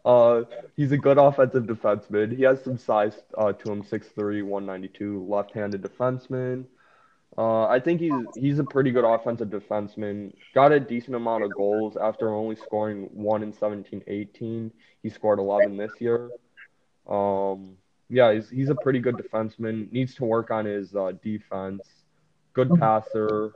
[0.06, 0.44] Uh,
[0.76, 2.36] he's a good offensive defenseman.
[2.36, 6.66] He has some size uh, to him, 6'3", 192, left-handed defenseman.
[7.38, 10.34] Uh, I think he's he's a pretty good offensive defenseman.
[10.54, 14.72] Got a decent amount of goals after only scoring one in 17, 18.
[15.02, 16.30] He scored 11 this year.
[17.08, 17.78] Um,
[18.10, 19.92] yeah, he's he's a pretty good defenseman.
[19.92, 21.82] Needs to work on his uh, defense.
[22.54, 23.54] Good passer.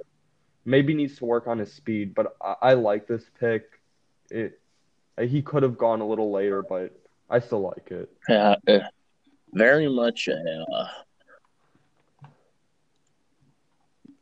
[0.66, 3.66] Maybe needs to work on his speed, but I, I like this pick.
[4.32, 4.60] It
[5.22, 6.98] he could have gone a little later, but
[7.30, 8.10] I still like it.
[8.28, 8.80] Yeah, uh,
[9.54, 10.66] very much a.
[10.74, 10.88] Uh,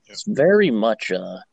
[0.08, 1.44] it's very much a.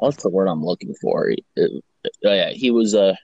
[0.00, 1.30] What's the word I'm looking for?
[1.30, 1.84] It, it,
[2.22, 3.16] yeah, he was a.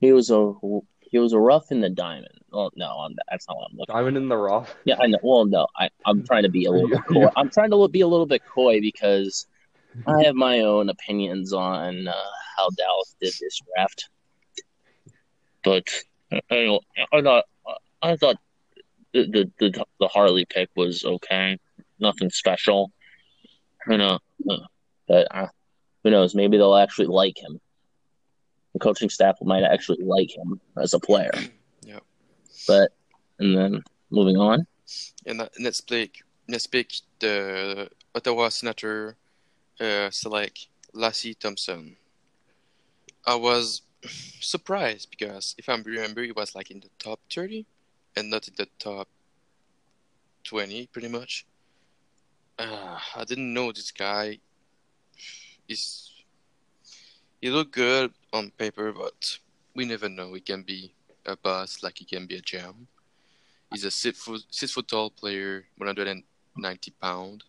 [0.00, 0.52] He was a.
[1.00, 2.40] He was a rough in the diamond.
[2.52, 3.94] Oh no, I'm, that's not what I'm looking.
[3.94, 4.74] Diamond in the rough.
[4.84, 5.18] Yeah, I know.
[5.22, 7.28] Well, no, I, I'm trying to be a little bit coy.
[7.36, 9.46] I'm trying to be a little bit coy because
[10.06, 12.14] I have my own opinions on uh,
[12.56, 14.08] how Dallas did this draft,
[15.64, 15.88] but
[16.50, 16.78] I,
[17.12, 17.44] I thought
[18.02, 18.36] I thought
[19.12, 21.58] the, the the Harley pick was okay,
[21.98, 22.92] nothing special,
[23.88, 24.18] you know.
[25.08, 25.48] But uh,
[26.02, 26.34] who knows?
[26.34, 27.60] Maybe they'll actually like him.
[28.72, 31.32] The coaching staff might actually like him as a player.
[31.82, 32.00] Yeah.
[32.68, 32.92] But
[33.38, 34.66] and then moving on.
[35.24, 39.16] And let's pick let's pick the Ottawa Senator
[39.80, 41.96] uh, select Lassi Thomson.
[43.26, 43.82] I was
[44.40, 47.64] surprised because if I remember, he was like in the top 30
[48.20, 49.08] and not in the top
[50.44, 51.46] 20, pretty much.
[52.58, 54.38] Uh, I didn't know this guy.
[55.68, 56.12] Is
[57.40, 59.38] he looked good on paper, but
[59.74, 60.34] we never know.
[60.34, 60.92] He can be
[61.24, 62.86] a bust, like he can be a gem.
[63.72, 67.44] He's a six foot six foot tall player, 190 pound.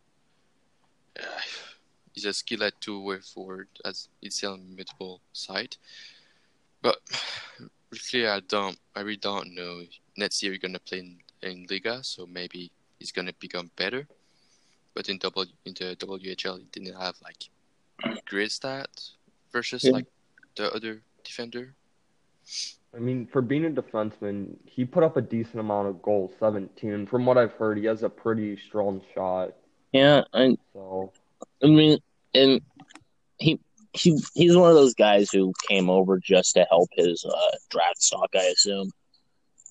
[1.20, 1.42] Uh,
[2.16, 5.76] is a skill at two way forward as it's on multiple side.
[6.82, 7.00] But
[8.14, 9.82] really, I don't, I really don't know.
[10.22, 14.08] Next year, you're gonna play in, in Liiga, so maybe he's gonna become better.
[14.94, 17.50] But in double in the WHL, he didn't have like
[18.26, 19.14] great stats
[19.52, 19.94] versus yeah.
[19.94, 20.06] like
[20.56, 21.74] the other defender.
[22.96, 27.08] I mean, for being a defenseman, he put up a decent amount of goals, 17.
[27.08, 29.56] From what I've heard, he has a pretty strong shot.
[29.92, 31.12] Yeah, I, so
[31.64, 31.98] I mean,
[32.36, 32.62] and
[33.40, 33.60] he
[33.94, 38.04] he he's one of those guys who came over just to help his uh, draft
[38.04, 38.92] stock, I assume.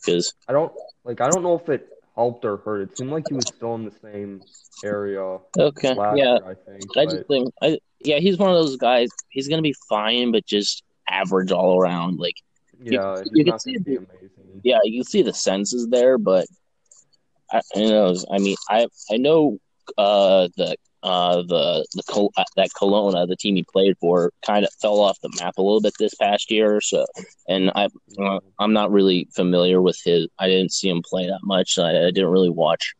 [0.04, 0.72] Because I don't
[1.04, 2.82] like I don't know if it helped or hurt.
[2.82, 4.42] It seemed like he was still in the same
[4.84, 5.38] area.
[5.58, 6.84] Okay, yeah, year, I think.
[6.96, 7.10] I but...
[7.10, 9.08] just think, I yeah, he's one of those guys.
[9.28, 12.18] He's gonna be fine, but just average all around.
[12.18, 12.36] Like,
[12.80, 14.60] yeah, you, you can see the, amazing.
[14.62, 16.46] Yeah, you can see the senses there, but
[17.52, 18.16] I, I know.
[18.30, 19.58] I mean, I I know
[19.98, 24.72] uh, the uh, the the uh, that Kelowna, the team he played for, kind of
[24.80, 27.06] fell off the map a little bit this past year so.
[27.48, 30.28] And I uh, I'm not really familiar with his.
[30.38, 31.78] I didn't see him play that much.
[31.78, 32.94] I, I didn't really watch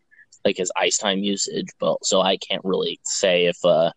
[0.44, 3.92] like his ice time usage, but so I can't really say if uh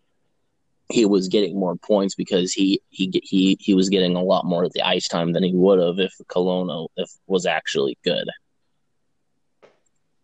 [0.90, 4.64] he was getting more points because he he he he was getting a lot more
[4.64, 8.28] of the ice time than he would have if Kelowna if was actually good.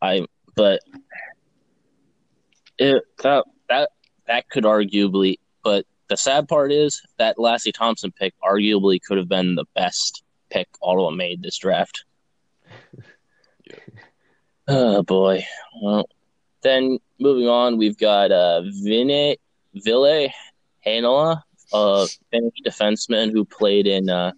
[0.02, 0.80] I but
[2.78, 3.90] it that that
[4.26, 9.28] that could arguably, but the sad part is that Lassi Thomson pick arguably could have
[9.28, 12.04] been the best pick Ottawa made this draft.
[13.64, 13.76] yeah.
[14.68, 15.44] Oh boy.
[15.82, 16.08] Well,
[16.62, 19.36] then moving on, we've got uh, Vine
[19.74, 20.28] Ville
[20.86, 24.32] Heinola, a Finnish defenseman who played in uh,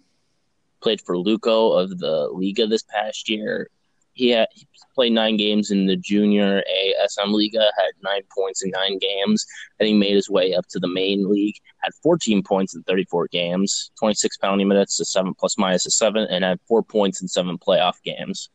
[0.81, 3.69] played for Lukko of the Liiga this past year.
[4.13, 8.63] He, had, he played nine games in the Junior A SM Liiga, had nine points
[8.63, 9.45] in nine games,
[9.79, 11.55] and he made his way up to the main league.
[11.79, 16.27] Had 14 points in 34 games, 26 penalty minutes to seven plus minus a seven,
[16.29, 18.49] and had four points in seven playoff games.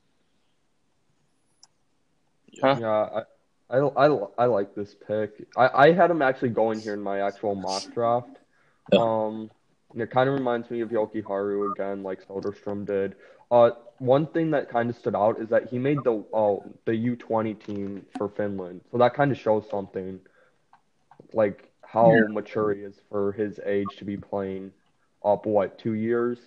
[2.63, 2.77] Huh?
[2.81, 3.23] Yeah,
[3.71, 5.47] I, I, I, I like this pick.
[5.57, 8.39] I, I had him actually going here in my actual mock draft.
[8.97, 9.51] Um,
[9.95, 13.17] it kind of reminds me of Jokiharju again, like Soderstrom did.
[13.51, 16.95] Uh, one thing that kind of stood out is that he made the uh, the
[16.95, 20.21] U twenty team for Finland, so that kind of shows something,
[21.33, 22.21] like how yeah.
[22.29, 24.71] mature he is for his age to be playing
[25.25, 26.39] up what two years.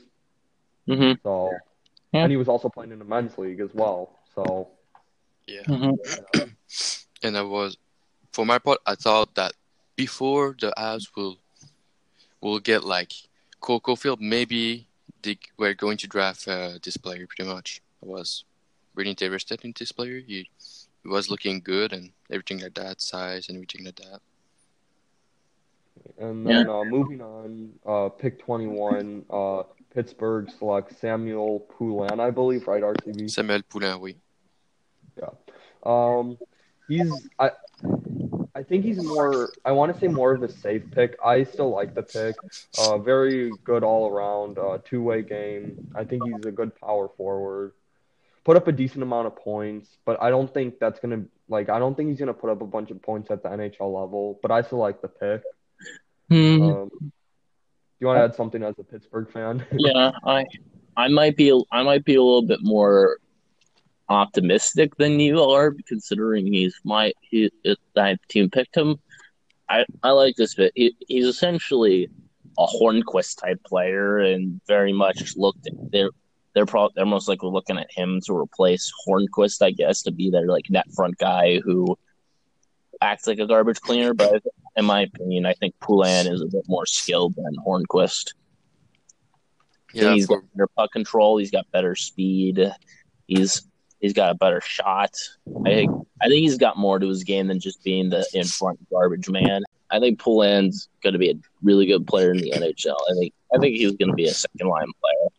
[0.87, 1.13] Mm-hmm.
[1.23, 1.51] So,
[2.11, 2.23] yeah.
[2.23, 4.19] and he was also playing in the men's league as well.
[4.35, 4.69] So,
[5.47, 5.63] yeah.
[5.63, 6.43] Mm-hmm.
[7.23, 7.77] and I was,
[8.31, 9.53] for my part, I thought that
[9.95, 11.37] before the Avs will
[12.41, 13.13] will get like
[13.59, 14.87] Cole Caufield, maybe
[15.23, 17.81] they were going to draft uh, this player pretty much.
[18.03, 18.45] I was
[18.95, 20.19] really interested in this player.
[20.19, 20.49] He,
[21.03, 24.19] he was looking good and everything like that, size and everything like that.
[26.19, 32.67] And then uh, moving on, uh, pick 21, uh, Pittsburgh selects Samuel Poulin, I believe,
[32.67, 33.29] right, RTV?
[33.29, 34.15] Samuel Poulin, oui.
[35.17, 35.29] Yeah.
[35.83, 36.37] Um,
[36.87, 37.51] he's I,
[38.53, 39.49] I think he's more.
[39.63, 41.17] I want to say more of a safe pick.
[41.23, 42.35] I still like the pick.
[42.77, 44.57] Uh, very good all around.
[44.57, 45.91] Uh, two way game.
[45.95, 47.73] I think he's a good power forward.
[48.43, 51.69] Put up a decent amount of points, but I don't think that's gonna like.
[51.69, 54.39] I don't think he's gonna put up a bunch of points at the NHL level.
[54.41, 55.43] But I still like the pick.
[56.29, 56.61] Hmm.
[56.61, 57.11] Um,
[57.99, 59.65] you want to add something as a Pittsburgh fan?
[59.71, 60.45] yeah, I
[60.97, 63.19] I might be I might be a little bit more
[64.11, 67.51] optimistic than you are, considering he's my he,
[67.95, 68.97] my team picked him.
[69.69, 70.73] I I like this bit.
[70.75, 72.09] He, he's essentially
[72.59, 76.11] a Hornqvist type player, and very much looked they're
[76.53, 80.29] they're probably they're most likely looking at him to replace Hornqvist, I guess, to be
[80.29, 81.97] their like net front guy who
[82.99, 84.13] acts like a garbage cleaner.
[84.13, 84.43] But
[84.75, 88.33] in my opinion, I think Poulin is a bit more skilled than Hornqvist.
[89.93, 91.37] Yeah, he's got better puck control.
[91.37, 92.71] He's got better speed.
[93.27, 93.67] He's
[94.01, 95.15] he's got a better shot.
[95.65, 98.45] I think I think he's got more to his game than just being the in
[98.45, 99.63] front garbage man.
[99.89, 102.95] I think Poulin's going to be a really good player in the NHL.
[103.09, 105.29] I think I think he's going to be a second line player.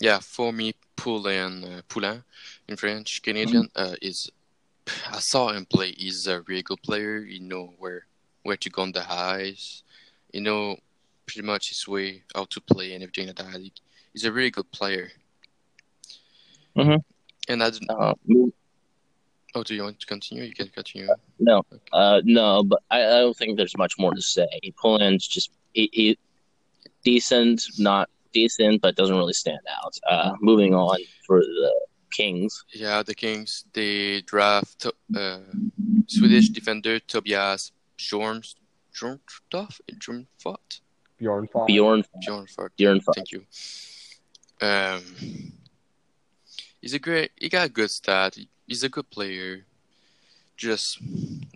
[0.00, 2.22] yeah, for me, Poulin, uh, Poulin
[2.68, 4.30] in French, Canadian, uh, is.
[5.10, 5.92] I saw him play.
[5.92, 7.18] He's a really good player.
[7.18, 8.06] You know where
[8.42, 9.82] where to go on the highs.
[10.32, 10.76] You know
[11.26, 13.70] pretty much his way, how to play, and everything like that.
[14.12, 15.10] He's a really good player.
[16.76, 17.02] Mhm.
[17.48, 18.14] And I don't, Uh,
[19.54, 20.44] oh, do you want to continue?
[20.44, 21.08] You can continue.
[21.38, 21.78] no, Okay.
[21.92, 24.48] uh, no, but I, I don't think there's much more to say.
[24.80, 26.18] Poulin's just he, he
[27.04, 29.94] decent, not decent, but doesn't really stand out.
[30.10, 31.72] Uh, moving on for the
[32.12, 32.64] Kings.
[32.72, 35.38] Yeah, the Kings they draft uh,
[36.06, 38.42] Swedish defender Tobias Bjorn
[38.94, 40.80] Bjornstoff Bjornfot
[41.18, 41.66] Bjorn Fox.
[41.66, 42.02] Bjorn
[42.78, 43.14] Bjornfot.
[43.16, 43.44] Thank you.
[44.62, 45.02] Um,
[46.84, 47.30] he's a great.
[47.36, 48.36] He got a good stat.
[48.66, 49.64] He's a good player.
[50.56, 50.98] Just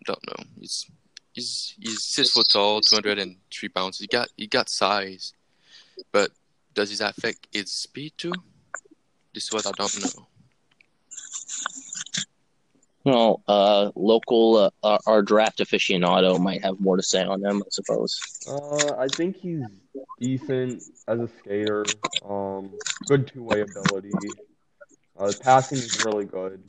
[0.06, 0.44] don't know.
[0.58, 0.90] He's
[1.32, 3.98] he's he's six foot tall, two hundred and three pounds.
[3.98, 5.34] He got he got size,
[6.12, 6.30] but
[6.72, 8.32] does it affect his speed too?
[9.34, 10.26] This is what I don't know.
[13.04, 17.62] Well, uh, local, uh, our, our draft aficionado might have more to say on them,
[17.64, 18.18] I suppose.
[18.46, 19.62] Uh, I think he's
[20.20, 21.86] decent as a skater.
[22.28, 22.70] Um,
[23.06, 24.10] good two-way ability.
[25.18, 26.62] Uh, his passing is really good.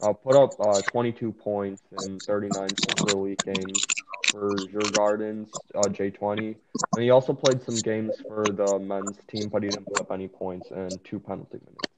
[0.00, 3.86] Uh, put up uh 22 points in 39 Super Elite games
[4.30, 6.54] for Djurgårdens uh, J20,
[6.94, 10.12] and he also played some games for the men's team, but he didn't put up
[10.12, 11.88] any points and two penalty minutes.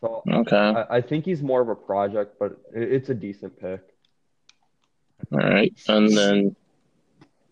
[0.00, 0.56] So Okay.
[0.56, 3.82] I, I think he's more of a project, but it, it's a decent pick.
[5.32, 5.72] All right.
[5.88, 6.56] And then,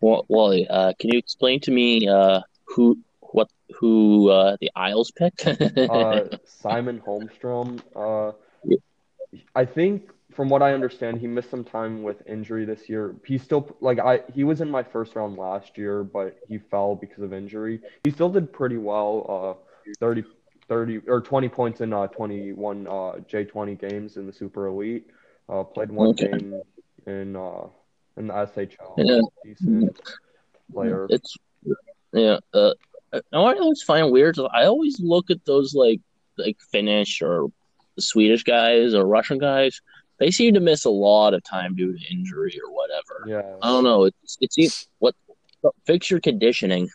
[0.00, 2.98] Wally, uh, can you explain to me uh, who,
[3.78, 5.34] who uh, the Isles pick?
[5.90, 7.80] uh, Simon Holmstrom.
[7.94, 8.32] Uh,
[9.54, 13.14] I think from what I understand, he missed some time with injury this year.
[13.24, 16.94] He still like I he was in my first round last year, but he fell
[16.94, 17.80] because of injury.
[18.04, 19.58] He still did pretty well.
[19.58, 20.24] Uh, 30,
[20.68, 25.06] 30 or 20 points in uh 21 uh J20 games in the Super Elite.
[25.48, 26.30] Uh, played one Okay.
[26.30, 26.62] game
[27.06, 27.66] in uh
[28.16, 28.94] in the SHL.
[28.98, 29.20] Yeah.
[29.44, 30.00] Decent
[30.72, 31.06] player.
[31.08, 31.36] It's
[32.12, 32.38] yeah.
[32.52, 32.74] Uh,
[33.12, 36.00] I always find weird I always look at those like
[36.36, 37.50] like Finnish or
[37.98, 39.80] Swedish guys or Russian guys.
[40.18, 43.24] They seem to miss a lot of time due to injury or whatever.
[43.26, 43.56] Yeah.
[43.62, 44.04] I don't know.
[44.04, 45.14] It's it's what
[45.86, 46.88] fix your conditioning.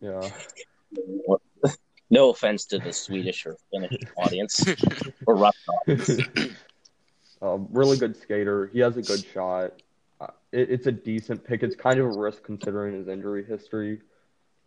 [0.00, 0.28] Yeah.
[0.90, 1.40] What,
[2.10, 4.64] no offense to the Swedish or Finnish audience
[5.26, 6.50] or Russian.
[7.42, 8.70] Uh, really good skater.
[8.72, 9.74] He has a good shot.
[10.20, 11.62] Uh, it, it's a decent pick.
[11.62, 14.00] It's kind of a risk considering his injury history,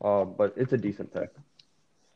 [0.02, 1.30] uh, but it's a decent pick.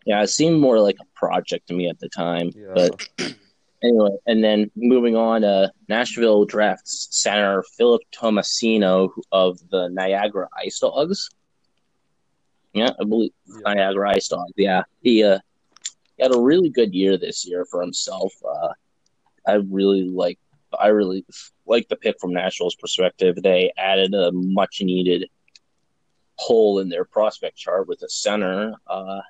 [0.06, 2.52] Yeah, it seemed more like a project to me at the time.
[2.56, 2.74] Yeah.
[2.76, 3.10] But
[3.84, 10.80] anyway, and then moving on, uh, Nashville drafts center Philip Tomasino of the Niagara Ice
[10.80, 11.30] Dogs.
[12.74, 13.74] Yeah, I believe Yeah.
[13.74, 14.54] Niagara Ice Dogs.
[14.58, 15.40] Yeah, he uh,
[16.20, 18.34] had a really good year this year for himself.
[18.48, 18.70] Uh,
[19.48, 20.40] I really like.
[20.78, 21.24] I really
[21.66, 23.38] like the pick from Nashville's perspective.
[23.42, 25.30] They added a much needed
[26.38, 28.74] hole in their prospect chart with a center.
[28.88, 29.22] Uh,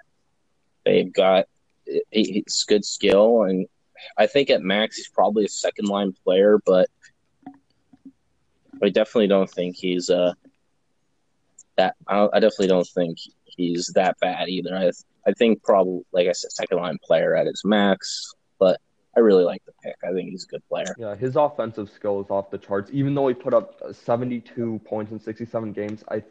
[0.84, 1.46] they've got
[1.86, 3.68] it's good skill, and
[4.18, 6.90] I think at max he's probably a second line player, but
[8.82, 10.34] I definitely don't think he's uh
[11.78, 11.96] that.
[12.08, 14.76] I, I definitely don't think he's that bad either.
[14.76, 14.92] I
[15.28, 18.80] I think probably like I said, second line player at his max, but
[19.16, 19.96] I really like the pick.
[20.04, 20.94] I think he's a good player.
[20.98, 22.90] Yeah, his offensive skill is off the charts.
[22.94, 26.22] Even though he put up 72 points in 67 games, I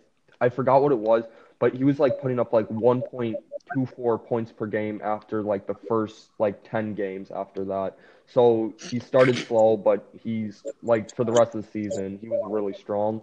[0.40, 1.24] I forgot what it was,
[1.58, 6.30] but he was like putting up like 1.24 points per game after like the first
[6.38, 7.96] like 10 games after that.
[8.26, 12.42] So he started slow, but he's like for the rest of the season, he was
[12.50, 13.22] really strong.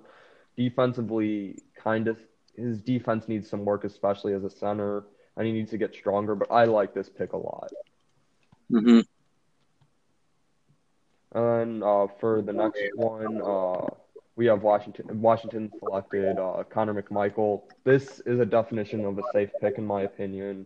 [0.57, 2.17] Defensively, kind of
[2.55, 5.03] his defense needs some work, especially as a center,
[5.37, 6.35] and he needs to get stronger.
[6.35, 7.71] But I like this pick a lot.
[8.71, 8.99] Mm-hmm.
[11.33, 13.87] And uh, for the next one, uh,
[14.41, 15.21] we have Washington.
[15.21, 17.61] Washington selected uh, Connor McMichael.
[17.83, 20.65] This is a definition of a safe pick, in my opinion.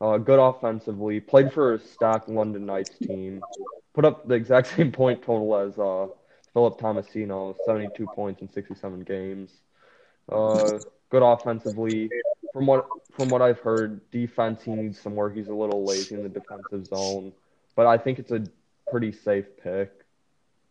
[0.00, 3.42] Uh, good offensively, played for a stacked London Knights team.
[3.92, 6.06] Put up the exact same point total as uh,
[6.52, 9.50] Philip Tomasino, 72 points in 67 games.
[10.30, 10.78] Uh,
[11.10, 12.08] good offensively.
[12.52, 15.34] From what from what I've heard, defense he needs some work.
[15.34, 17.32] He's a little lazy in the defensive zone,
[17.74, 18.44] but I think it's a
[18.88, 20.01] pretty safe pick.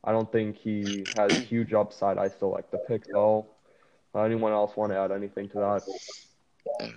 [0.03, 2.17] I don't think he has huge upside.
[2.17, 3.45] I still like the pick though.
[4.13, 5.81] Uh, anyone else want to add anything to that?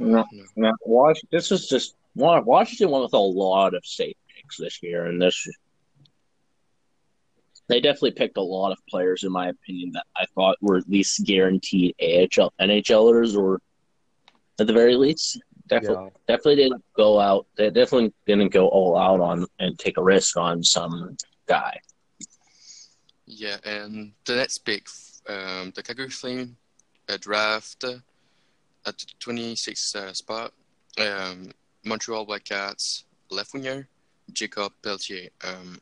[0.01, 0.25] No.
[0.33, 0.45] no.
[0.57, 4.83] Yeah, Wash, this is just Wa- Washington went with a lot of safe picks this
[4.83, 5.47] year, and this
[7.69, 10.89] they definitely picked a lot of players, in my opinion, that I thought were at
[10.89, 13.61] least guaranteed AHL NHLers, or
[14.59, 17.47] at the very least, definitely Yeah, definitely didn't go out.
[17.57, 21.79] They definitely didn't go all out on and take a risk on some guy.
[23.27, 24.87] Yeah, and the next pick,
[25.29, 26.57] um, the Calgary Flame
[27.09, 27.97] uh, draft uh,
[28.87, 30.53] at 26th uh, spot,
[30.99, 31.51] um,
[31.85, 33.89] Moncton Wildcats left winger,
[34.33, 35.31] Jakob Pelletier.
[35.43, 35.81] Um,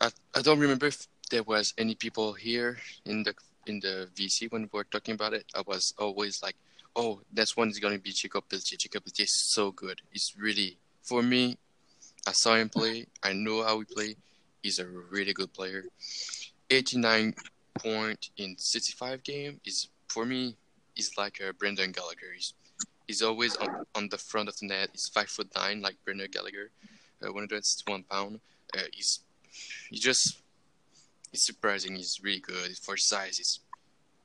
[0.00, 3.34] I, I don't remember if there was any people here in the
[3.66, 5.46] in the VC when we were talking about it.
[5.54, 6.56] I was always like,
[6.96, 8.76] oh, this one is going to be Jakob Pelletier.
[8.76, 10.00] Jakob Pelletier is so good.
[10.12, 11.56] It's really, for me,
[12.26, 13.06] I saw him play.
[13.22, 14.16] I know how he play.
[14.64, 15.84] He's a really good player.
[16.70, 17.34] 89
[17.78, 20.56] point in 65 game is for me
[20.96, 22.32] is like a Brendan Gallagher.
[22.34, 22.54] He's,
[23.06, 24.88] he's always on, on the front of the net.
[24.92, 26.70] He's five foot nine like Brendan Gallagher,
[27.22, 28.40] uh, 161 pound.
[28.74, 29.20] Uh, he's
[29.90, 30.38] he just
[31.30, 31.94] he's surprising.
[31.94, 33.36] He's really good for size.
[33.36, 33.60] He's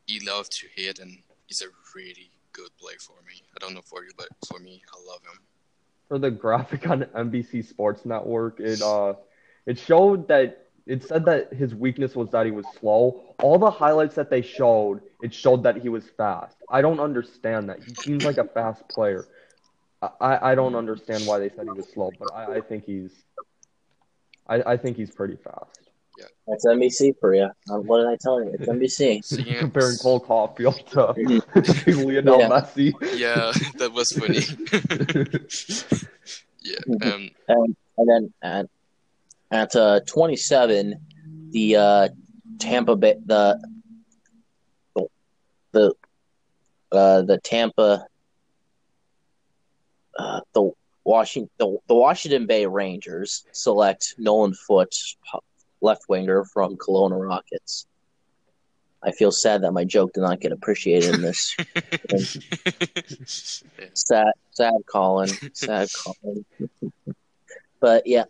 [0.07, 1.17] he loves to hit and
[1.47, 3.43] he's a really good player for me.
[3.53, 5.41] I don't know for you, but for me, I love him.
[6.07, 9.15] for the graphic on NBC Sports Network, it uh,
[9.66, 13.22] it showed that it said that his weakness was that he was slow.
[13.43, 16.57] All the highlights that they showed, it showed that he was fast.
[16.70, 17.84] I don't understand that.
[17.84, 19.28] He seems like a fast player.
[20.01, 22.86] I, I I don't understand why they said he was slow, but I, I think
[22.86, 23.12] he's
[24.47, 25.80] I, I think he's pretty fast.
[26.18, 26.26] Yeah.
[26.47, 27.49] That's NBC for you.
[27.70, 28.51] Uh, what did I tell you?
[28.53, 29.24] It's NBC.
[29.24, 32.49] So, yeah, Comparing Cole Caufield to, to Lionel Yeah.
[32.49, 32.93] Messi.
[33.18, 34.41] yeah, that was funny.
[36.62, 36.78] yeah,
[37.14, 38.66] um, and, and then at
[39.52, 40.95] at uh, 27,
[41.52, 42.10] the uh,
[42.60, 43.60] Tampa Bay the
[45.72, 45.93] the
[46.91, 48.06] uh, the Tampa
[50.18, 50.72] uh, the
[51.04, 55.16] Washington the, the Washington Bay Rangers select Nolan Foote,
[55.82, 57.86] left winger from Kelowna Rockets.
[59.02, 61.56] I feel sad that my joke did not get appreciated in this.
[63.93, 66.45] sad, sad Colin, sad Colin.
[67.80, 68.26] but yeah,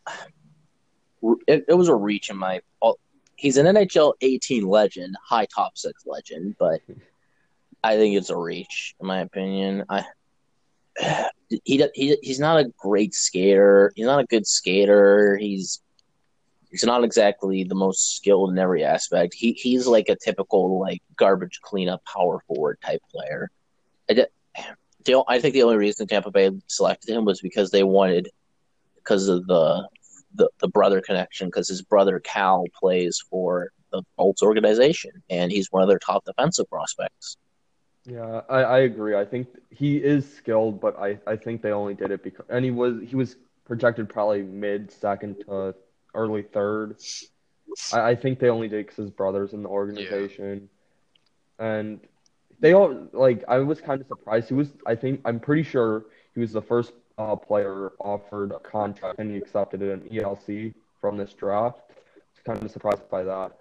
[1.48, 2.62] it, it was a reach in my.
[2.82, 2.96] Oh,
[3.36, 6.82] he's an NHL 18 legend, high top six legend, but
[7.84, 9.86] I think it's a reach in my opinion.
[9.90, 10.06] I
[11.50, 13.92] he he he's not a great skater.
[13.96, 15.38] He's not a good skater.
[15.38, 15.82] He's
[16.70, 19.34] he's not exactly the most skilled in every aspect.
[19.34, 23.50] He he's like a typical like garbage cleanup power forward type player.
[24.10, 24.28] I, did,
[25.28, 28.30] I think the only reason Tampa Bay selected him was because they wanted
[28.96, 29.88] because of the
[30.34, 35.72] the, the brother connection because his brother Cal plays for the Bolts organization and he's
[35.72, 37.38] one of their top defensive prospects.
[38.06, 39.16] Yeah, I, I agree.
[39.16, 42.64] I think he is skilled, but I, I think they only did it because and
[42.64, 45.76] he was he was projected probably mid second to
[46.16, 46.98] early third.
[47.94, 50.70] I, I think they only did because his brother's in the organization,
[51.60, 52.00] and
[52.60, 54.48] they all like I was kind of surprised.
[54.48, 58.60] He was I think I'm pretty sure he was the first uh, player offered a
[58.60, 61.80] contract and he accepted it in ELC from this draft.
[61.90, 63.52] I was kind of surprised by that.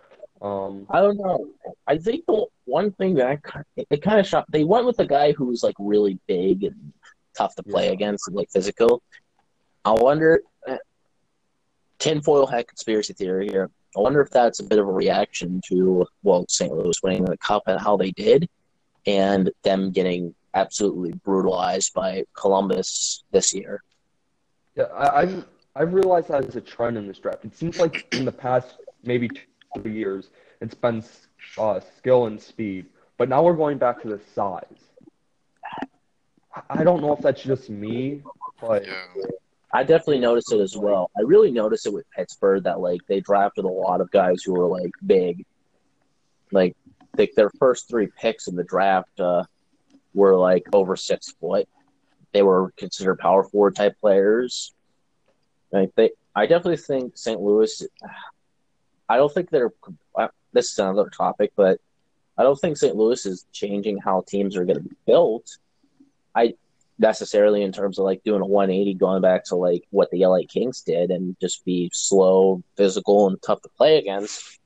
[0.41, 1.49] Um, I don't know.
[1.87, 5.01] I think the one thing that I ki- it kind of shocked they went with
[5.01, 6.93] a guy who was like really big and
[7.37, 7.93] tough to play Yeah.
[7.93, 9.03] against and like physical.
[9.85, 10.41] I wonder.
[10.69, 10.77] uh,
[11.99, 13.71] Tinfoil hat conspiracy theory here.
[13.97, 16.73] I wonder if that's a bit of a reaction to well St.
[16.73, 18.49] Louis winning the cup and how they did,
[19.07, 23.83] and them getting absolutely brutalized by Columbus this year.
[24.77, 25.45] Yeah, I, I've
[25.77, 27.45] I've realized that as a trend in this draft.
[27.45, 29.29] It seems like in the past maybe
[29.75, 30.31] two years,
[30.61, 31.03] it's been
[31.57, 32.87] uh, skill and speed.
[33.17, 34.83] But now we're going back to the size.
[36.69, 38.23] I don't know if that's just me,
[38.61, 39.05] but Yeah.
[39.73, 41.11] I definitely noticed it as well.
[41.17, 44.55] I really noticed it with Pittsburgh that like they drafted a lot of guys who
[44.55, 45.45] were like big.
[46.51, 46.75] Like
[47.17, 49.45] they, their first three picks in the draft uh,
[50.19, 51.69] were like over six foot.
[52.33, 54.75] They were considered power forward type players.
[55.73, 57.41] Like they, I definitely think St.
[57.41, 57.87] Louis.
[59.09, 59.73] I don't think they're.
[60.53, 61.81] This is another topic, but
[62.37, 62.97] I don't think St.
[62.97, 65.59] Louis is changing how teams are going to be built.
[66.35, 66.55] I
[66.99, 70.41] necessarily in terms of like doing a 180 going back to like what the LA
[70.49, 74.59] Kings did and just be slow, physical, and tough to play against.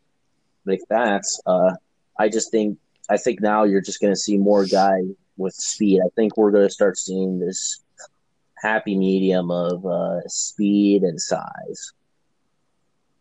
[0.65, 1.25] Like that.
[1.47, 1.73] Uh,
[2.19, 2.79] I just think
[3.11, 5.05] I think now you're just going to see more guys
[5.37, 6.01] with speed.
[6.05, 7.83] I think we're going to start seeing this
[8.63, 11.93] happy medium of uh, speed and size.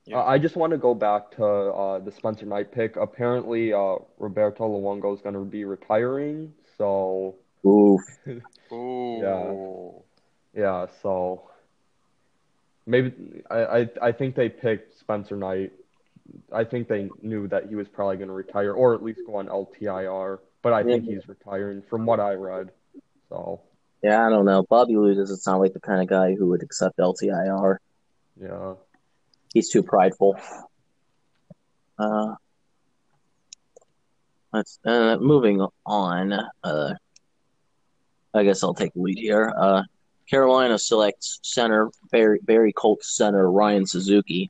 [0.05, 0.17] Yeah.
[0.17, 2.95] Uh, I just want to go back to uh, the Spencer Knight pick.
[2.95, 7.35] Apparently, uh, Roberto Luongo is going to be retiring, so
[7.65, 8.01] Oof.
[8.73, 10.03] Oh.
[10.55, 11.49] yeah, so
[12.85, 13.13] maybe
[13.49, 15.73] I, I I think they picked Spencer Knight.
[16.53, 19.35] I think they knew that he was probably going to retire or at least go
[19.35, 22.69] on LTIR, but I think he's retiring from what I read.
[23.29, 23.61] So
[24.03, 24.63] Yeah, I don't know.
[24.69, 27.77] Bobby Lou doesn't sound like the kind of guy who would accept LTIR.
[28.41, 28.73] yeah,
[29.53, 30.37] He's too prideful.
[31.99, 32.35] Uh,
[34.53, 36.33] let's uh, moving on.
[36.63, 36.93] Uh,
[38.33, 39.53] I guess I'll take lead here.
[39.55, 39.83] Uh,
[40.29, 44.49] Carolina selects center Barrie Barrie Colts center Ryan Suzuki.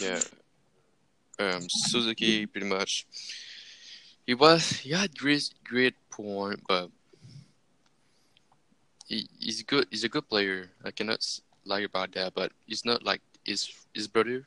[0.00, 0.20] Yeah.
[1.38, 3.06] Um, Suzuki pretty much.
[4.26, 6.90] He was he had great great point, but
[9.06, 9.86] he, he's good.
[9.90, 10.70] He's a good player.
[10.84, 11.26] I cannot
[11.64, 12.34] lie about that.
[12.34, 14.46] But he's not like his his brother.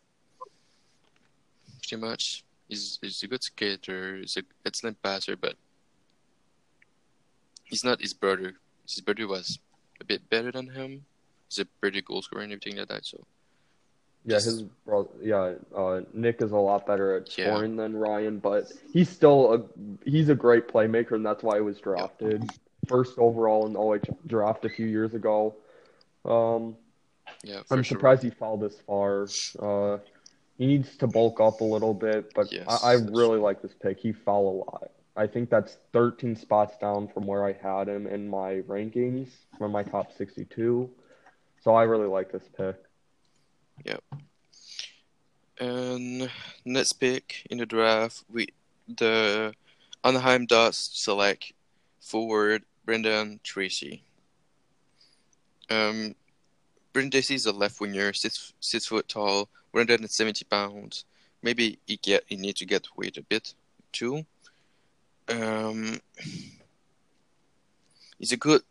[1.81, 4.17] Pretty much, he's he's a good skater.
[4.17, 5.55] He's a excellent passer, but
[7.65, 8.55] he's not his brother.
[8.87, 9.59] His brother was
[10.01, 11.05] a bit better than him.
[11.49, 13.05] He's a pretty goal scorer and everything like that.
[13.05, 13.23] So
[14.27, 17.45] yeah, his bro, yeah, uh, Nick is a lot better at Yeah.
[17.45, 21.61] scoring than Ryan, but he's still a he's a great playmaker, and that's why he
[21.61, 22.43] was drafted
[22.87, 25.55] first overall in the OHL draft a few years ago.
[26.25, 26.75] Um,
[27.43, 27.97] yeah, I'm sure.
[27.97, 29.27] surprised he fell this far.
[29.59, 29.99] Uh,
[30.57, 33.73] he needs to bulk up a little bit, but Yes, I, I really like this
[33.81, 33.97] pick.
[33.99, 34.91] He fell a lot.
[35.15, 39.71] I think that's 13 spots down from where I had him in my rankings from
[39.71, 40.89] my top 62.
[41.63, 42.75] So I really like this pick.
[45.59, 46.29] And
[46.65, 48.47] next pick in the draft, we
[48.87, 49.53] the
[50.03, 51.53] Anaheim Ducks select
[51.99, 54.03] forward Brendan Tracey.
[55.69, 56.15] Um,
[56.93, 61.05] Brendan Tracey is a left winger, six six foot tall, 170 pounds.
[61.41, 63.53] Maybe he get he need to get weight a bit
[63.91, 64.25] too.
[65.27, 65.99] Um,
[68.19, 68.61] he's a good.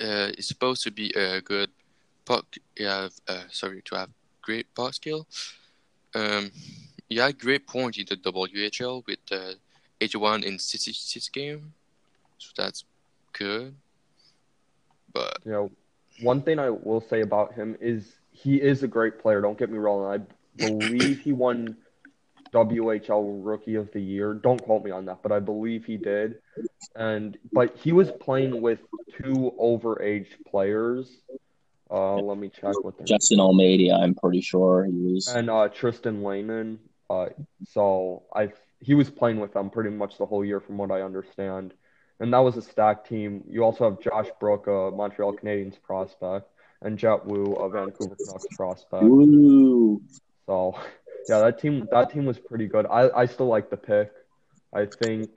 [0.00, 1.70] Uh, he's supposed to be a good
[2.24, 2.46] puck.
[2.78, 4.10] have uh, sorry to have
[4.42, 5.26] great puck skill.
[6.14, 6.50] Um,
[7.08, 9.52] he had great point in the WHL with uh,
[10.00, 11.72] 81 in 66 game,
[12.38, 12.84] so that's
[13.32, 13.74] good.
[15.12, 15.70] But You know,
[16.22, 19.40] one thing I will say about him is he is a great player.
[19.40, 20.04] Don't get me wrong.
[20.04, 20.18] I
[20.56, 21.76] believe he won
[22.52, 24.34] WHL Rookie of the Year.
[24.34, 26.38] Don't quote me on that, but I believe he did.
[26.94, 28.80] And but he was playing with
[29.18, 31.08] two overaged players.
[31.94, 35.28] Uh, let me check what their Justin Almeida, I'm pretty sure he was.
[35.28, 36.80] and uh, Tristan Lehman.
[37.08, 37.26] Uh,
[37.68, 41.02] so I he was playing with them pretty much the whole year, from what I
[41.02, 41.72] understand.
[42.20, 43.44] And that was a stacked team.
[43.48, 46.48] You also have Josh Brook, a Montreal Canadiens prospect,
[46.82, 49.04] and Jett Woo, a Vancouver Canucks prospect.
[49.04, 50.02] Ooh,
[50.46, 50.74] So
[51.28, 52.86] yeah, that team that team was pretty good.
[52.86, 54.10] I, I still like the pick.
[54.72, 55.30] I think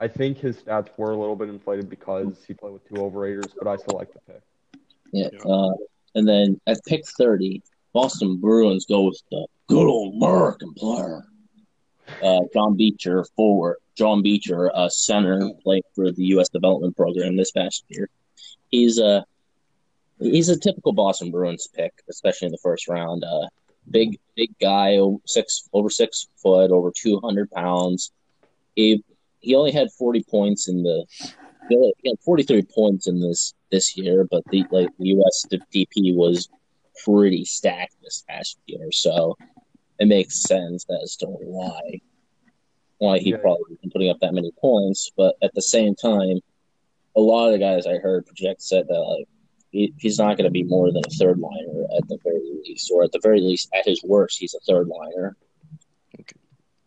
[0.00, 3.50] I think his stats were a little bit inflated because he played with two overraters,
[3.58, 4.42] but I still like the pick.
[5.12, 5.28] Yeah.
[5.32, 5.50] Yeah.
[5.50, 5.74] Uh,
[6.14, 11.24] and then at pick 30, Boston Bruins go with the good old American player,
[12.22, 13.76] uh, John Beecher, forward.
[13.94, 16.48] John Beecher, a center, played for the U.S.
[16.48, 18.08] Development Program this past year.
[18.70, 19.24] He's a
[20.18, 23.22] he's a typical Boston Bruins pick, especially in the first round.
[23.22, 23.48] Uh,
[23.90, 28.12] big big guy, six over six foot, over two hundred pounds.
[28.74, 29.04] He
[29.40, 31.04] he only had forty points in the
[31.68, 35.44] he had forty three points in this this year, but the like the U.S.
[35.50, 36.48] DP was
[37.04, 39.36] pretty stacked this past year, so
[39.98, 42.00] it makes sense as to why
[42.98, 43.38] why he Yeah.
[43.38, 45.10] probably wasn't putting up that many points.
[45.16, 46.40] But at the same time,
[47.16, 49.28] a lot of the guys I heard project said that like
[49.70, 52.90] he, he's not going to be more than a third liner at the very least,
[52.94, 55.36] or at the very least, at his worst, he's a third liner.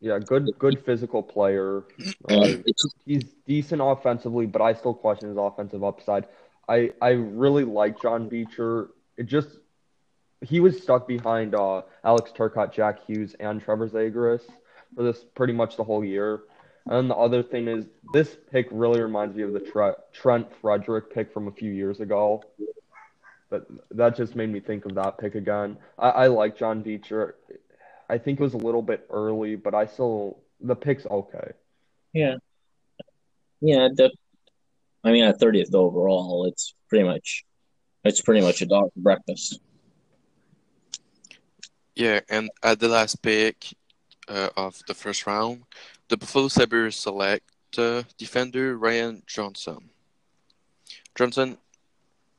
[0.05, 1.83] Yeah, good good physical player.
[2.29, 2.57] Uh,
[3.07, 6.27] he's decent offensively, but I still question his offensive upside.
[6.69, 8.91] I I really like John Beecher.
[9.17, 9.47] It just
[10.41, 14.41] he was stuck behind uh, Alex Turcotte, Jack Hughes, and Trevor Zegras
[14.95, 16.41] for this pretty much the whole year.
[16.85, 21.11] And the other thing is this pick really reminds me of the Tre- Trent Frederic
[21.11, 22.43] pick from a few years ago.
[23.49, 25.77] But that just made me think of that pick again.
[25.97, 27.37] I, I like John Beecher.
[28.09, 31.51] I think it was a little bit early, but I still the pick's okay.
[32.13, 32.35] yeah,
[33.61, 33.89] yeah.
[33.93, 34.11] The,
[35.03, 37.45] I mean, at thirtieth overall, it's pretty much,
[38.03, 39.59] it's pretty much a dog for breakfast.
[41.95, 43.73] Yeah, and at the last pick
[44.27, 45.63] uh, of the first round,
[46.09, 47.45] the Buffalo Sabres select
[47.77, 49.89] uh, defender Ryan Johnson.
[51.15, 51.57] Johnson,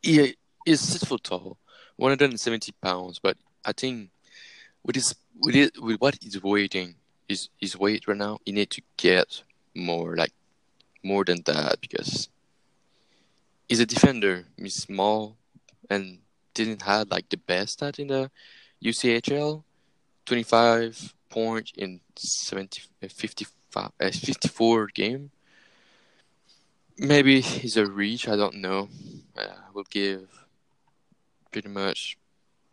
[0.02, 0.36] he
[0.66, 1.58] is six foot tall,
[1.96, 4.10] 170 pounds, but I think
[4.84, 6.96] with his with it with what he's weighting,
[7.28, 9.42] is wait right now, he need to get
[9.74, 10.32] more like
[11.02, 12.28] more than that because
[13.68, 14.44] he's a defender.
[14.56, 15.36] He's small
[15.90, 16.18] and
[16.54, 18.30] didn't have like the best stat in the
[18.84, 19.62] USHL.
[20.24, 25.30] 25 point in 70, uh, 55, uh, 54 game.
[26.98, 28.28] Maybe he's a reach.
[28.28, 28.88] I don't know.
[29.36, 30.28] Uh, I will give
[31.52, 32.18] pretty much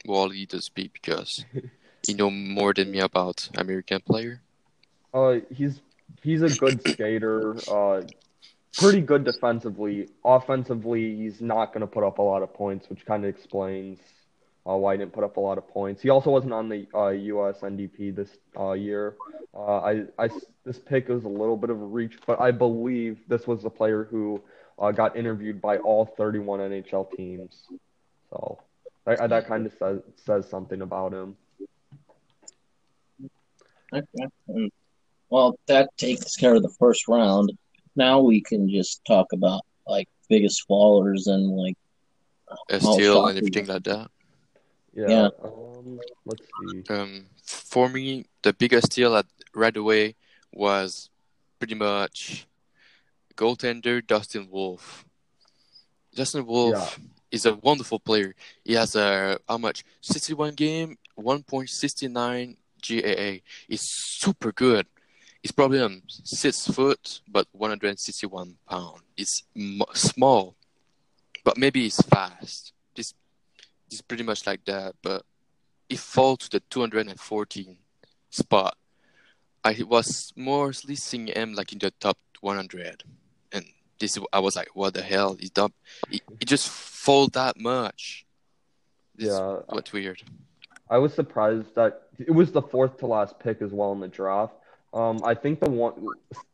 [0.05, 1.45] Wally to speak because
[2.05, 4.41] he know more than me about American player.
[5.13, 5.81] Uh, he's
[6.21, 7.55] he's a good skater.
[7.69, 8.01] Uh,
[8.77, 10.09] pretty good defensively.
[10.25, 13.99] Offensively, he's not going to put up a lot of points, which kind of explains
[14.67, 16.01] uh, why he didn't put up a lot of points.
[16.01, 17.59] He also wasn't on the uh, U.S.
[17.61, 19.15] NDP this uh, year.
[19.53, 20.29] Uh, I, I,
[20.65, 23.69] this pick was a little bit of a reach, but I believe this was the
[23.69, 24.41] player who
[24.79, 27.63] uh, got interviewed by all 31 NHL teams.
[28.29, 28.59] So
[29.05, 31.35] that, that kind of says says something about him.
[33.93, 34.69] Okay.
[35.29, 37.51] Well, that takes care of the first round.
[37.95, 41.75] Now we can just talk about like biggest fallers and like
[42.79, 44.09] steal and everything like that.
[44.93, 45.09] Yeah.
[45.09, 45.29] Yeah.
[45.43, 46.83] Um, let's see.
[46.89, 50.15] Um, for me, the biggest steal at right away
[50.51, 51.09] was
[51.59, 52.47] pretty much
[53.35, 55.05] goaltender Dustin Wolf.
[56.13, 56.99] Dustin Wolf
[57.31, 58.35] is a wonderful player.
[58.63, 59.83] He has a how much?
[60.01, 62.57] 61 game, 1.69
[62.87, 63.41] GAA.
[63.69, 64.85] is super good.
[65.41, 69.01] He's probably um six foot, but 161 pound.
[69.17, 70.55] It's m- small,
[71.43, 72.73] but maybe it's fast.
[72.95, 73.13] This,
[73.89, 75.23] he's pretty much like that, but
[75.89, 77.77] he fall to the 214
[78.29, 78.77] spot.
[79.65, 83.03] I was mostly seeing him like in the top 100,
[83.51, 83.65] and
[83.99, 85.35] this I was like, what the hell?
[85.39, 85.73] He's top.
[86.09, 88.25] He, he just fall that much.
[89.15, 89.59] This Yeah.
[89.67, 90.21] what's weird.
[90.89, 94.07] I was surprised that it was the fourth to last pick as well in the
[94.07, 94.55] draft.
[94.93, 95.93] Um, I think the one,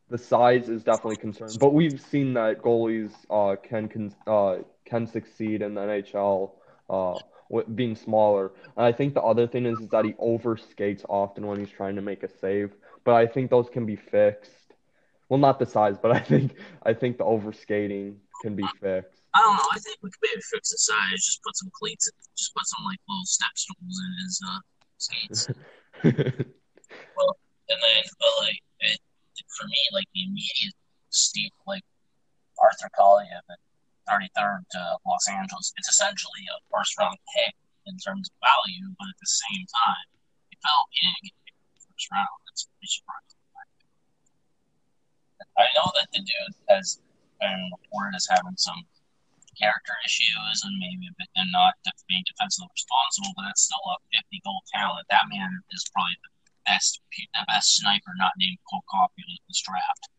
[0.09, 5.05] the size is definitely concerned, but we've seen that goalies uh, can can uh, can
[5.05, 6.51] succeed in the NHL
[6.89, 8.51] uh, with being smaller.
[8.77, 11.95] And I think the other thing is, is that he overskates often when he's trying
[11.95, 12.71] to make a save.
[13.03, 14.51] But I think those can be fixed.
[15.27, 19.19] Well, not the size, but I think I think the overskating can be fixed.
[19.35, 19.69] I don't know.
[19.71, 21.25] I think we could maybe fix the size.
[21.25, 22.09] Just put some cleats.
[22.37, 24.59] Just put some like little step stools in his uh,
[25.01, 25.47] skates.
[27.69, 28.99] And then, but like it,
[29.47, 30.73] for me, like the immediate
[31.09, 31.83] Steve, like
[32.57, 33.59] Arthur Kaliyev at
[34.09, 37.53] 33rd to Los Angeles, it's essentially a first round pick
[37.85, 40.07] in terms of value, but at the same time,
[40.49, 42.37] he felt he didn't get picked in the first round.
[42.49, 43.37] That's pretty surprising.
[45.57, 47.01] I know that the dude has
[47.39, 48.81] been reported as having some
[49.59, 53.83] character issues and maybe a bit and not def- being defensively responsible, but that's still
[53.91, 55.05] a 50 goal talent.
[55.11, 56.31] That man is probably the
[56.65, 60.09] best the best sniper not named Cole Caufield in this draft.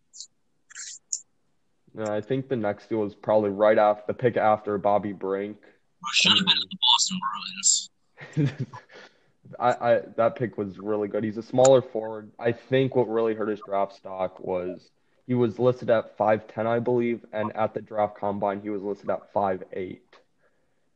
[1.99, 5.57] I think the next deal is probably right after the pick after Bobby Brink.
[6.01, 7.91] Who should have been the Boston Bruins.
[9.59, 11.25] I, I that pick was really good.
[11.25, 12.31] He's a smaller forward.
[12.39, 14.91] I think what really hurt his draft stock was
[15.27, 19.11] he was listed at 5'10, I believe, and at the draft combine he was listed
[19.11, 20.01] at 5'8.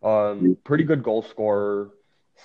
[0.03, 1.91] Um, pretty good goal scorer.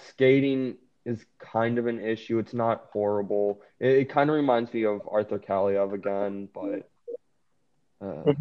[0.07, 2.39] Skating is kind of an issue.
[2.39, 3.61] It's not horrible.
[3.79, 6.89] It, it kind of reminds me of Arthur Kaliyev again, but
[8.01, 8.33] uh,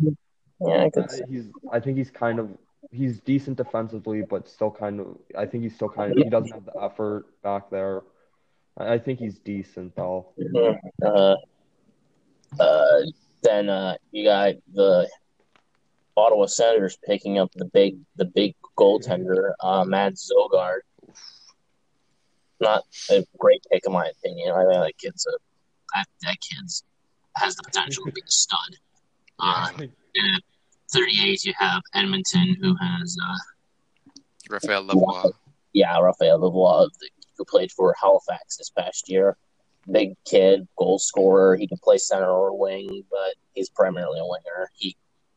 [0.61, 2.51] Yeah, I could he's I think he's kind of
[2.91, 6.53] he's decent defensively, but still kind of I think he's still kind of he doesn't
[6.53, 8.03] have the effort back there.
[8.77, 10.33] I I think he's decent though.
[11.05, 11.37] Uh,
[12.59, 13.01] uh,
[13.43, 15.09] then uh, you got the
[16.17, 20.81] Ottawa Senators picking up the big the big goaltender, uh, Matt Søgaard.
[22.61, 24.53] Not a great pick in my opinion.
[24.53, 25.39] I think that kid's a
[25.95, 26.85] that, that kid's
[27.37, 28.59] has the potential to be a stud.
[29.39, 30.43] Uh, at
[30.93, 34.21] 38, you have Edmonton, who has uh,
[34.51, 35.33] Raphael Lavoie.
[35.73, 36.89] yeah, Raphael Lavoie,
[37.37, 39.37] who played for Halifax this past year.
[39.91, 41.57] Big kid, goal scorer.
[41.57, 44.71] He can play center or wing, but he's primarily a winger.
[44.75, 44.97] He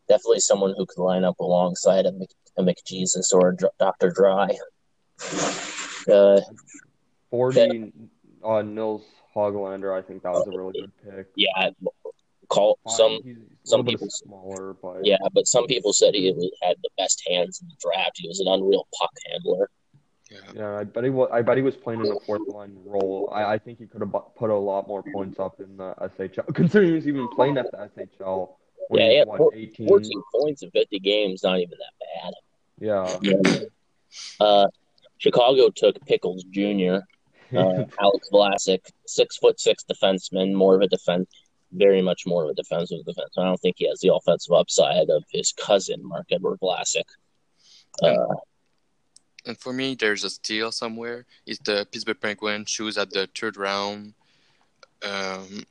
[0.09, 4.11] definitely someone who could line up alongside a, Mc, a McJesus or a Dr- Dr.
[4.11, 4.49] Dry.
[6.11, 6.41] Uh,
[7.29, 7.93] 40
[8.43, 9.03] uh, Nils
[9.35, 11.27] Hoglander, I think that was a really good pick.
[11.35, 11.69] yeah,
[12.49, 13.19] call Fine, some.
[13.23, 16.25] he's some people- smaller, but Yeah, but some people said he
[16.61, 18.13] had the best hands in the draft.
[18.15, 19.69] He was an unreal puck handler.
[20.31, 20.37] Yeah.
[20.55, 21.29] Yeah, I bet he was.
[21.31, 23.29] I bet he was playing in a fourth line role.
[23.33, 26.55] I, I think he could have put a lot more points up in the SHL,
[26.55, 28.53] considering he was even playing at the SHL.
[28.91, 29.87] Yeah, he yeah, was, four- what, 18?
[29.87, 32.33] 14 points in 50 games, not even that bad.
[32.79, 33.41] Yeah.
[33.41, 33.67] bad.
[34.39, 34.67] Uh,
[35.17, 36.97] Chicago took Pickles Jr.
[37.53, 41.29] Uh, Alex Vlasic, six foot six defenseman, more of a defense,
[41.73, 43.31] very much more of a defensive defense.
[43.37, 47.03] I don't think he has the offensive upside of his cousin Marc-Edouard Vlasic.
[48.01, 48.35] Uh,
[49.45, 51.25] And for me, there's a steal somewhere.
[51.45, 54.13] It's the Pittsburgh Penguins choose at the third round.
[55.03, 55.63] Um,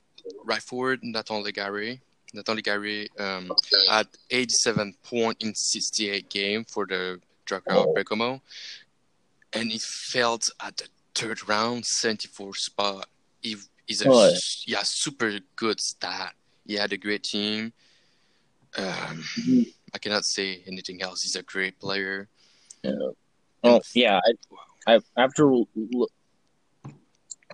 [0.43, 1.99] right forward, Nathan Legare.
[2.33, 3.51] Nathan Legare um,
[3.89, 8.41] had 87 points in 68 game for the Drakkar Baie-Comeau.
[9.53, 13.07] And he felt at the third round, 74 spot.
[13.41, 13.55] He,
[13.87, 14.33] he's a Oh,
[14.67, 14.81] yeah.
[14.83, 16.33] super good stat.
[16.65, 17.73] He had a great team.
[18.77, 19.23] Um,
[19.93, 21.23] I cannot say anything else.
[21.23, 22.27] He's a great player.
[23.63, 24.19] Oh yeah,
[24.87, 25.67] I, I after l-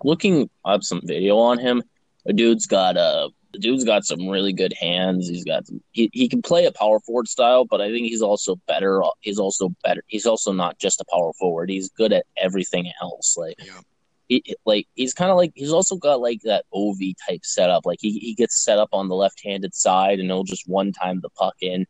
[0.03, 1.83] looking up some video on him,
[2.25, 5.27] the dude's got a the dude's got some really good hands.
[5.29, 8.21] He's got some, he he can play a power forward style, but I think he's
[8.21, 9.01] also better.
[9.21, 10.03] He's also better.
[10.07, 11.69] He's also not just a power forward.
[11.69, 13.35] He's good at everything else.
[13.37, 13.79] Like Yeah.
[14.27, 16.97] he like he's kind of like he's also got like that OV
[17.27, 17.85] type setup.
[17.85, 20.91] Like he he gets set up on the left handed side and he'll just one
[20.91, 21.85] time the puck in.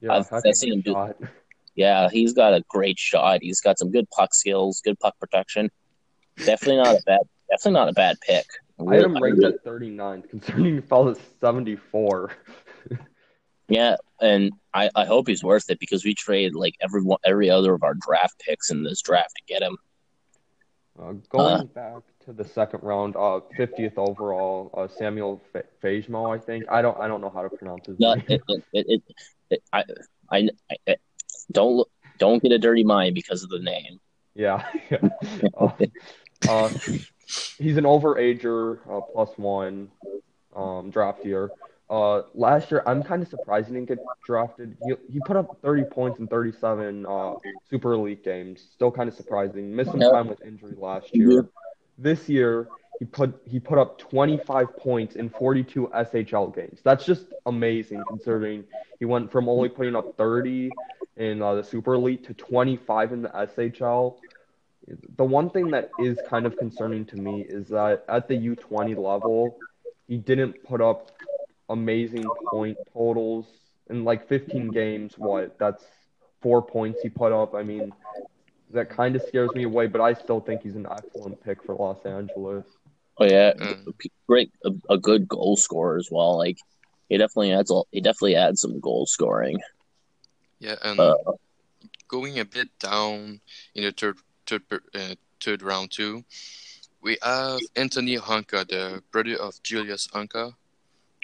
[0.00, 1.16] Yeah, I've- I've seen him do- shot.
[1.78, 3.38] Yeah, he's got a great shot.
[3.40, 5.70] He's got some good puck skills, good puck protection.
[6.36, 7.20] Definitely not a bad.
[7.48, 8.46] Definitely not a bad pick.
[8.80, 12.32] I had him ranked at 39th, considering he fell at 74.
[13.68, 17.48] Yeah, and I, I hope he's worth it because we trade like every one, every
[17.48, 19.76] other of our draft picks in this draft to get him.
[21.00, 26.40] Uh, going back to the second round, uh, 50th overall, uh, Samuel F- Fagemo, I
[26.40, 26.64] think.
[26.68, 28.24] I don't, I don't know how to pronounce his No, name.
[28.28, 29.02] it, it,
[29.50, 29.84] it, I,
[30.32, 30.48] I,
[30.88, 30.96] I,
[31.52, 34.00] don't look, don't get a dirty mind because of the name.
[34.34, 34.64] Yeah.
[34.90, 34.98] yeah.
[35.58, 35.70] Uh,
[36.48, 36.68] uh,
[37.58, 39.90] he's an overager, uh, plus one
[40.54, 41.50] um, draft year.
[41.90, 44.76] Uh, last year, I'm kind of surprised he didn't get drafted.
[44.84, 47.34] He, he put up 30 points in 37 uh,
[47.68, 48.62] Super Elite games.
[48.74, 49.74] Still kind of surprising.
[49.74, 51.48] Missed some time with injury last year.
[51.96, 52.68] This year,
[52.98, 56.80] he put he put up 25 points in 42 SHL games.
[56.84, 58.64] That's just amazing considering
[58.98, 60.70] he went from only putting up 30
[61.18, 64.16] in uh, the Super Elite to 25 in the SHL.
[65.16, 68.96] The one thing that is kind of concerning to me is that at the U20
[68.96, 69.58] level,
[70.06, 71.10] he didn't put up
[71.68, 73.46] amazing point totals
[73.90, 75.18] in like 15 games.
[75.18, 75.58] What?
[75.58, 75.84] That's
[76.40, 77.54] four points he put up.
[77.54, 77.92] I mean,
[78.70, 81.74] that kind of scares me away, but I still think he's an excellent pick for
[81.74, 82.64] Los Angeles.
[83.18, 83.92] Oh yeah, Mm.
[84.28, 86.38] great, a, a good goal scorer as well.
[86.38, 86.56] Like
[87.08, 89.58] he definitely adds, a- he definitely adds some goal scoring.
[90.60, 91.14] Yeah, and Uh,
[92.08, 93.40] going a bit down
[93.74, 94.62] in the third third
[94.94, 96.24] uh, third round too,
[97.02, 100.54] we have Anthony Honka, the brother of Julius Honka,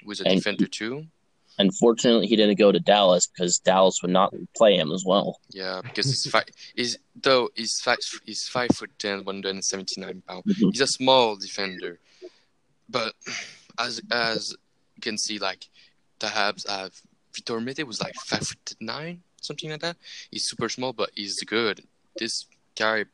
[0.03, 1.05] who is a defender too.
[1.57, 5.39] Unfortunately, he didn't go to Dallas because Dallas would not play him as well.
[5.49, 6.45] Yeah, because he's five.
[6.75, 7.97] He's though he's five.
[8.25, 10.43] He's five foot ten, one hundred and seventy nine pounds.
[10.45, 10.71] Mhm.
[10.71, 11.99] He's a small defender,
[12.89, 13.15] but
[13.79, 14.51] as as
[14.95, 15.67] you can see, like
[16.19, 16.93] the Habs have
[17.35, 19.97] Victor Mete was like five foot nine, something like that.
[20.31, 21.81] He's super small, but he's good.
[22.17, 22.45] This
[22.77, 23.05] guy,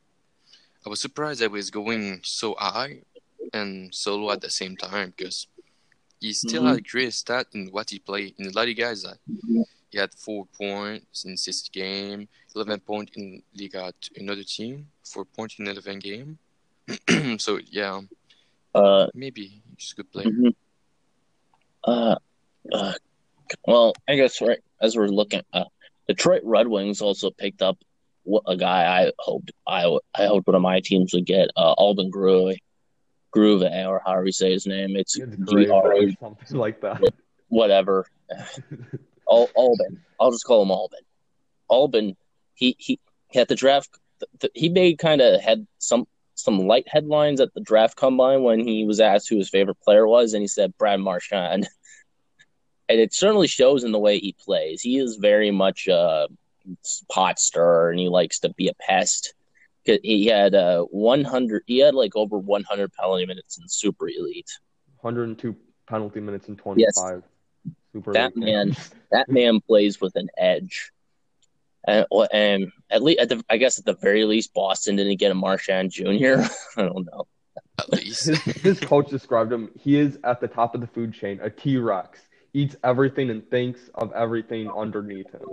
[0.86, 3.02] I was surprised that he was going so high
[3.52, 5.46] and so low at the same time because
[6.20, 6.74] he still Mhm.
[6.74, 8.34] had great stat in what he played.
[8.38, 9.18] In La Liiga, is that
[9.90, 15.58] he had four points in six game, eleven point in Liiga another team, four points
[15.58, 16.38] in eleven game.
[17.38, 18.00] so yeah,
[18.74, 20.30] Uh, maybe he's a good player.
[20.30, 20.54] mhm.
[21.84, 22.16] uh,
[22.72, 22.94] uh,
[23.66, 25.64] well, I guess right as we're looking, uh,
[26.08, 27.78] Detroit Red Wings also picked up
[28.46, 29.84] a guy I hoped I
[30.14, 32.56] I hoped one of my teams would get, uh, Alban Groove,
[33.32, 34.96] Groove, or however you say his name.
[34.96, 37.02] It's or something like that.
[37.48, 38.06] whatever.
[39.30, 40.00] Al- Albin.
[40.20, 41.00] I'll just call him Albin.
[41.70, 42.16] Albin.
[42.54, 42.98] He he
[43.34, 43.90] at the draft.
[44.40, 48.60] th- he made kind of had some some light headlines at the draft combine when
[48.60, 51.68] he was asked who his favorite player was, and he said Brad Marchand.
[52.88, 54.82] And it certainly shows in the way he plays.
[54.82, 56.28] He is very much a
[57.10, 59.34] pot stirrer, and he likes to be a pest.
[59.84, 61.64] He had uh, 100.
[61.66, 64.50] He had like over 100 penalty minutes in Super Elite.
[65.00, 65.56] 102
[65.88, 66.78] penalty minutes in 25.
[66.78, 67.22] Yes.
[67.92, 68.76] Super that Elite man,
[69.10, 70.92] that man plays with an edge.
[71.84, 75.32] And, and at least, at the, I guess at the very least, Boston didn't get
[75.32, 76.42] a Marchand Jr.
[76.76, 77.26] I don't know.
[77.78, 79.70] At least his, his coach described him.
[79.78, 82.20] He is at the top of the food chain, a T Rex.
[82.54, 85.40] Eats everything and thinks of everything underneath him.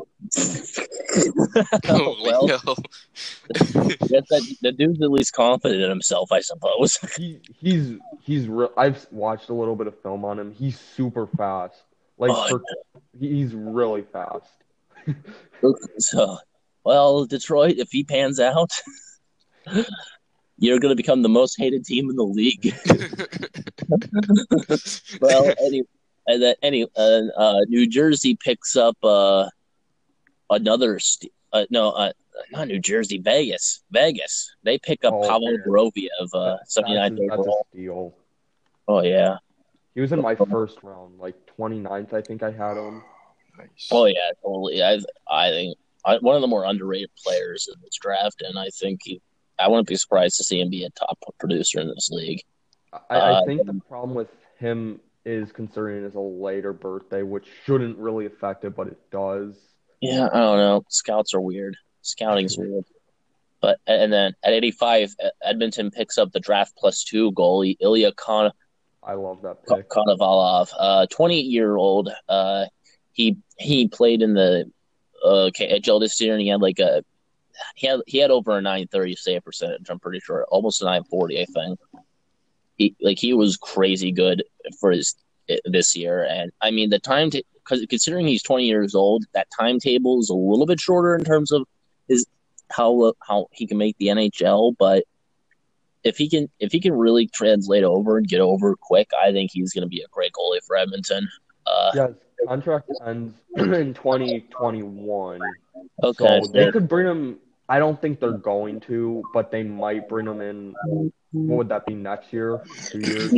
[1.87, 2.45] oh, well,
[3.47, 6.97] that, the dude's at least confident in himself, I suppose.
[7.17, 8.47] He, he's he's.
[8.47, 10.51] Re- I've watched a little bit of film on him.
[10.51, 11.83] He's super fast.
[12.17, 12.61] Like oh, for,
[13.17, 14.51] he's really fast.
[15.99, 16.37] so,
[16.83, 18.71] well, Detroit, if he pans out,
[20.57, 22.75] you're going to become the most hated team in the league.
[25.21, 25.87] well, anyway,
[26.27, 29.49] and then any uh, uh, New Jersey picks up uh,
[30.49, 30.99] another.
[30.99, 32.11] St- uh, no, uh,
[32.51, 33.81] not New Jersey, Vegas.
[33.91, 34.55] Vegas.
[34.63, 37.15] They pick up oh, Pavel Dorofeyev, uh, seventy nine.
[37.15, 38.13] That's, a steal.
[38.87, 39.37] Oh yeah.
[39.95, 43.03] He was in my first round, like 29th, I think I had him.
[43.57, 43.89] Nice.
[43.91, 44.81] Oh yeah, totally.
[44.81, 48.69] I I think I, one of the more underrated players in this draft, and I
[48.69, 49.21] think he.
[49.59, 52.41] I wouldn't be surprised to see him be a top producer in this league.
[52.93, 57.47] I, I uh, think the problem with him is considering is a later birthday, which
[57.65, 59.55] shouldn't really affect it, but it does.
[60.01, 60.83] Yeah, I don't know.
[60.89, 61.75] Scouts are weird.
[62.01, 62.85] Scouting's weird.
[63.61, 68.51] But and then at 85, Edmonton picks up the draft plus two goalie Ilya Kon.
[69.03, 69.89] I love that pick.
[69.89, 72.09] Konovalov, uh, 28 year old.
[72.27, 72.65] Uh,
[73.11, 74.71] he he played in the
[75.23, 77.03] uh, KHL this year, and he had like a
[77.75, 79.89] he had he had over a 930 save percentage.
[79.89, 81.79] I'm pretty sure, almost a 940, I think.
[82.79, 84.43] He like he was crazy good
[84.79, 85.15] for his
[85.65, 90.19] this year, and I mean the time because considering he's 20 years old, that timetable
[90.19, 91.67] is a little bit shorter in terms of
[92.07, 92.25] his
[92.71, 95.03] how how he can make the NHL, but
[96.03, 99.51] if he can if he can really translate over and get over quick, I think
[99.53, 101.27] he's going to be a great goalie for Edmonton.
[101.67, 102.07] Uh, yeah,
[102.47, 105.39] contract ends in 2021.
[106.03, 107.39] Okay, so they could bring him.
[107.69, 110.73] I don't think they're going to, but they might bring him in.
[111.31, 112.63] What would that be next year?
[112.87, 113.33] Two years?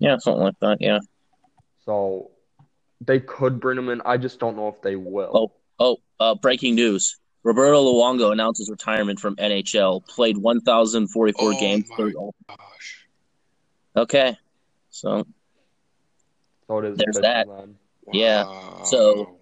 [0.00, 0.78] Yeah, something like that.
[0.80, 0.98] Yeah.
[1.84, 2.32] So
[3.00, 4.02] they could bring him in.
[4.04, 5.30] I just don't know if they will.
[5.32, 5.98] Oh, oh!
[6.18, 10.04] Uh, breaking news: Roberto Luongo announces retirement from NHL.
[10.06, 11.88] Played 1,044 oh games.
[11.96, 13.06] Gosh.
[13.96, 14.36] Okay,
[14.90, 15.24] so
[16.66, 17.46] so it is there's that.
[17.46, 17.68] Wow.
[18.12, 18.82] Yeah.
[18.82, 19.38] So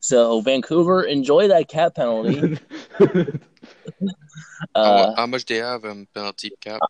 [0.00, 2.58] so Vancouver, enjoy that cap penalty.
[3.00, 3.24] uh,
[4.74, 6.80] how, how, much do you have in penalty cap?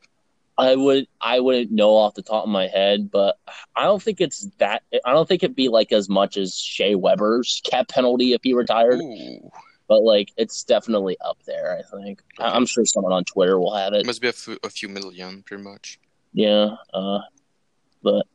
[0.56, 3.38] I would I wouldn't know off the top of my head, but
[3.74, 4.82] I don't think it's that.
[5.04, 8.54] I don't think it'd be like as much as Shea Weber's cap penalty if he
[8.54, 9.00] retired.
[9.00, 9.50] Ooh
[9.88, 11.78] but like it's definitely up there.
[11.78, 12.48] I think okay.
[12.48, 14.00] I'm sure someone on Twitter will have it.
[14.00, 15.98] it must be a, f- a few million, pretty much.
[16.32, 17.20] Yeah, uh,
[18.02, 18.26] but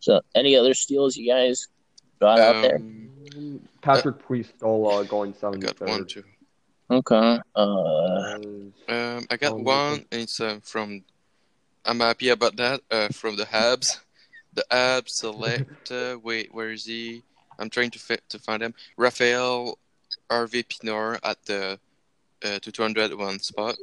[0.00, 1.68] so any other steals you guys
[2.20, 2.76] got um, out there?
[2.76, 5.62] Um, Patrick uh, Puistola going seven.
[5.62, 6.24] I got one too.
[6.90, 7.38] Okay.
[7.54, 8.34] Uh,
[8.88, 10.04] um, I got one.
[10.10, 11.04] It's uh, from.
[11.84, 12.80] I'm happy about that.
[12.90, 14.00] Uh, from the Habs,
[14.52, 15.90] the Habs select.
[15.90, 17.22] Uh, wait, where is he?
[17.60, 18.74] I'm trying to fit to find him.
[18.96, 19.78] Raphael
[20.28, 21.78] Harvey Pinard at the
[22.44, 23.76] uh, 201 spot.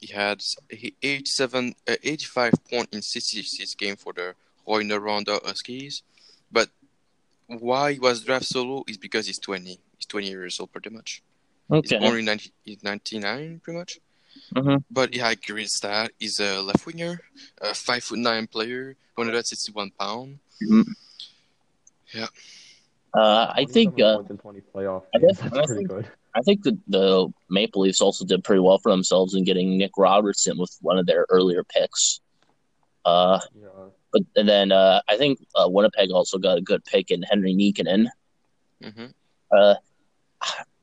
[0.00, 4.34] He had he 87, uh, 85 points in 66 game for the
[4.66, 6.02] Rouyn-Noranda Huskies.
[6.50, 6.70] But
[7.46, 9.78] why he was drafted so low is because he's 20.
[9.98, 11.22] He's 20 years old, pretty much.
[11.70, 11.98] Okay.
[11.98, 13.98] He's only 90, he's 99, pretty much.
[14.54, 14.76] Mm-hmm.
[14.90, 16.12] But he had great stat.
[16.18, 17.20] He's a left winger,
[17.60, 20.38] a five foot nine player, 161 pound.
[20.62, 20.82] Mm-hmm.
[22.14, 22.26] Yeah.
[23.12, 26.08] Uh, I think uh, I, guess, I think, good.
[26.34, 29.92] I think the, the Maple Leafs also did pretty well for themselves in getting Nick
[29.96, 32.20] Robertson with one of their earlier picks.
[33.04, 33.68] Uh, yeah.
[34.12, 37.54] But and then uh, I think uh, Winnipeg also got a good pick in Henri
[37.54, 38.06] Nikkanen.
[38.82, 39.06] Mm-hmm.
[39.56, 39.74] Uh,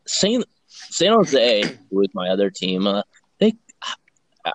[0.05, 0.45] Saint
[0.89, 2.87] San Jose was my other team.
[2.87, 3.03] Uh,
[3.39, 3.53] they,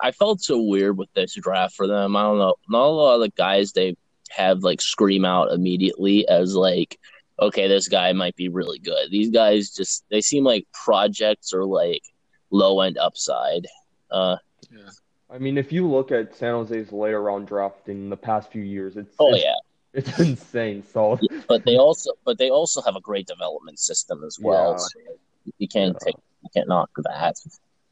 [0.02, 2.16] I felt so weird with this draft for them.
[2.16, 2.54] I don't know.
[2.68, 3.96] Not a lot of the guys they
[4.30, 6.98] have like scream out immediately as like
[7.40, 9.10] okay, this guy might be really good.
[9.10, 12.02] These guys just they seem like projects or like
[12.50, 13.66] low end upside.
[14.10, 14.36] Uh,
[14.70, 14.90] yeah.
[15.30, 18.62] I mean, if you look at San Jose's later round draft in the past few
[18.62, 19.54] years, it's oh it's, yeah,
[19.92, 20.82] it's insane.
[20.92, 24.72] So, yeah, but they also but they also have a great development system as well.
[24.72, 24.76] Yeah.
[24.76, 25.18] So
[25.58, 27.34] you can't take you can't knock that.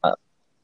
[0.03, 0.13] Uh,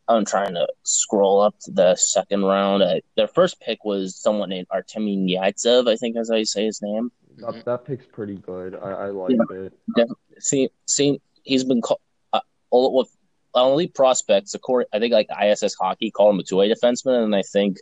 [0.07, 2.83] I'm trying to scroll up to the second round.
[2.83, 6.65] Uh, their first pick was someone named Artemi Yaitsev, I think that's how you say
[6.65, 7.11] his name.
[7.37, 8.75] That, that pick's pretty good.
[8.75, 9.65] I, I like Yeah.
[9.97, 10.09] it.
[10.39, 11.99] See, see, he's been called
[12.33, 12.39] uh,
[12.71, 13.09] all with
[13.53, 14.53] on elite prospects.
[14.53, 17.77] According, I think like ISS Hockey called him a two-way defenseman, and I think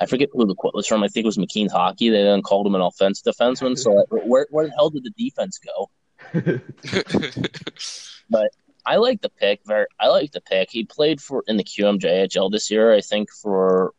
[0.00, 1.02] I forget who the quote was from.
[1.02, 2.08] I think it was McKeen Hockey.
[2.10, 3.76] They then called him an offensive defenseman.
[3.78, 5.90] So like, where where the hell did the defense go?
[8.86, 9.60] I like the pick.
[9.64, 10.70] Very, I like the pick.
[10.70, 12.92] He played for in the QMJHL this year.
[12.92, 13.92] I think for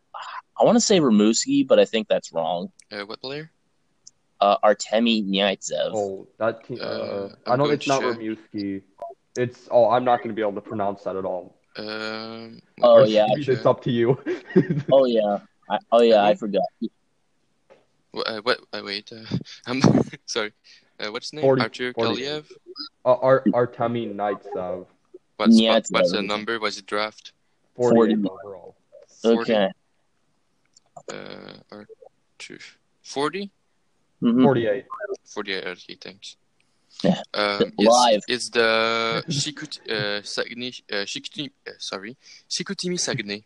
[0.60, 2.72] I want to say Rimouski, but I think that's wrong.
[2.92, 3.52] uh, what player?
[4.42, 5.92] Uh, Artemi Knyazev.
[5.94, 6.80] oh, that team.
[6.82, 8.20] Uh, Uh, I know it's not to check.
[8.22, 8.82] Rimouski.
[9.38, 11.58] It's oh, I'm not going to be able to pronounce that at all.
[11.78, 13.26] Um, Oh, what- yeah.
[13.36, 14.18] Reed, it's up to you.
[14.92, 15.40] Oh yeah.
[15.70, 16.62] I, oh yeah, I forgot.
[18.12, 18.28] What?
[18.30, 19.12] Uh, what uh, wait.
[19.12, 19.26] Uh,
[19.66, 19.82] I'm
[20.26, 20.54] sorry.
[21.00, 21.41] Uh, what's his name?
[21.43, 22.22] 40 Artur 40.
[22.22, 22.52] Kaliyev.
[23.06, 24.86] uh, Ar- Artemi Knyazev,
[25.38, 26.60] What's Yeah, what, what's the number?
[26.60, 27.34] Was it draft?
[27.76, 28.30] 48 40.
[28.30, 28.76] overall.
[29.22, 29.54] 40?
[29.54, 29.72] Okay.
[31.12, 31.76] Uh,
[32.39, 32.60] Artur.
[33.04, 33.52] 40?
[34.24, 34.43] Mhm.
[34.43, 34.86] 48.
[35.26, 36.38] 48, okay, thanks.
[37.04, 37.22] Yeah.
[37.34, 38.22] Um, Live.
[38.30, 42.16] It's, it's the Shikut, uh, Saguenay, uh, Chicoutimi, uh, sorry,
[42.50, 43.43] Chicoutimi Saguenay.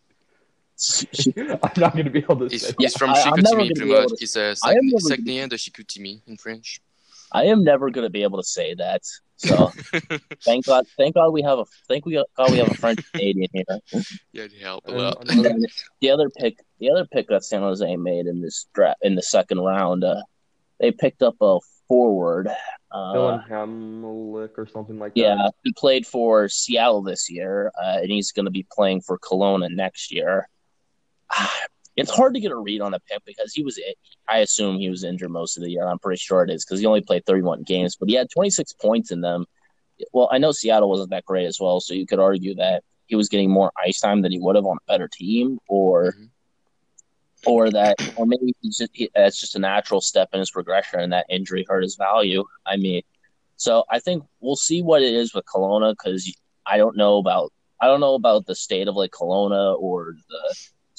[1.64, 2.74] I'm not going to be able to It's, say.
[2.80, 4.18] Yeah, it's from I- I'm never Chicoutimi, gonna be able Plymouth.
[4.20, 6.80] to- It's uh, I am Saguenay, never gonna- de Chicoutimi in French.
[7.32, 9.02] I am never gonna be able to say that.
[9.38, 9.72] So
[10.44, 13.50] thank God, thank God we have a thank we God we have a French Canadian
[13.54, 13.80] here.
[14.34, 15.22] Yeah, it helped a lot.
[15.22, 15.66] And another- then
[16.02, 19.22] the other pick, the other pick that San Jose made in this draft in the
[19.22, 20.22] second round, uh,
[20.80, 22.50] they picked up a forward.
[22.92, 25.54] Uh, Dillon Hamaliuk or something like yeah, that.
[25.64, 29.70] he played for Seattle this year, uh, and he's going to be playing for Kelowna
[29.70, 30.50] next year.
[32.02, 33.80] It's hard to get a read on the pick because he was.
[34.28, 35.88] I assume he was injured most of the year.
[35.88, 38.74] I'm pretty sure it is because he only played 31 games, but he had 26
[38.74, 39.46] points in them.
[40.14, 43.16] Well, I know Seattle wasn't that great as well, so you could argue that he
[43.16, 46.30] was getting more ice time than he would have on a better team, or Mhm.
[47.46, 51.00] or that, or maybe he's just, he, it's just a natural step in his progression,
[51.00, 52.44] and that injury hurt his value.
[52.66, 53.02] I mean,
[53.56, 56.32] so I think we'll see what it is with Kelowna because
[56.66, 60.56] I don't know about I don't know about the state of like Kelowna or the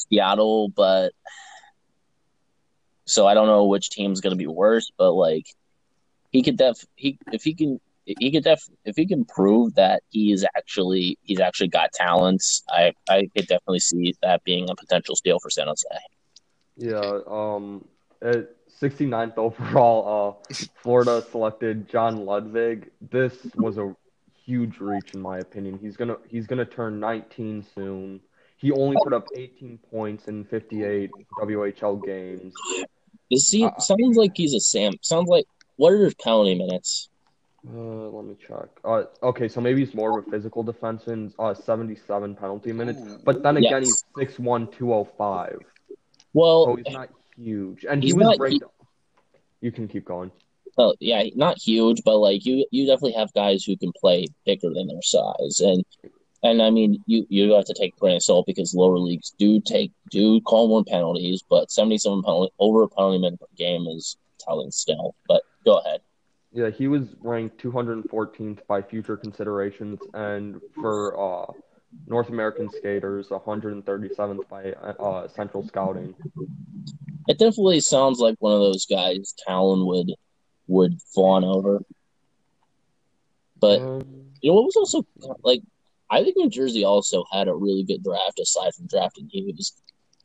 [0.08, 1.12] Seattle, but
[3.04, 4.90] so I don't know which team's going to be worse.
[4.96, 5.46] But like
[6.30, 10.02] he could def he if he can he could def if he can prove that
[10.10, 12.62] he is actually he's actually got talents.
[12.70, 15.86] I I could definitely see that being a potential steal for San Jose.
[16.76, 17.84] Yeah, um,
[18.22, 18.48] at
[18.80, 22.90] 69th overall, uh, Florida selected John Ludvig.
[23.10, 23.94] This was a
[24.44, 25.78] huge reach in my opinion.
[25.80, 28.20] He's gonna he's gonna turn 19 soon.
[28.60, 32.52] He only put up 18 points in 58 WHL games.
[33.30, 34.92] This he, Uh, sounds like he's a Sam.
[35.00, 35.46] Sounds like
[35.76, 37.08] what are his penalty minutes?
[37.66, 38.68] Uh, let me check.
[38.84, 41.32] Uh, okay, so maybe he's more of a physical defenseman.
[41.38, 44.02] Uh, 77 penalty minutes, but then again, Yes.
[44.18, 45.58] he's 6'1", 205.
[46.34, 48.64] Well, So he's not huge, and he He's was not- ranked.
[49.62, 50.30] You can keep going.
[50.78, 54.70] Oh yeah, not huge, but like you, you definitely have guys who can play bigger
[54.72, 55.84] than their size, and
[56.42, 59.30] and I mean you you have to take a grain of salt because lower leagues
[59.38, 63.46] do take do call more penalties, but seventy seven penalty over a penalty minute per
[63.56, 65.14] game is telling still.
[65.28, 66.00] But go ahead.
[66.52, 71.52] Yeah, he was ranked 214th by future considerations, and for uh,
[72.08, 76.12] North American skaters, 137th by uh, Central Scouting.
[77.28, 80.12] It definitely sounds like one of those guys Talon would
[80.66, 81.82] would fawn over.
[83.60, 84.00] But Um,
[84.40, 85.06] You know what was also
[85.42, 85.62] like
[86.10, 89.72] I think New Jersey also had a really good draft aside from drafting Hughes.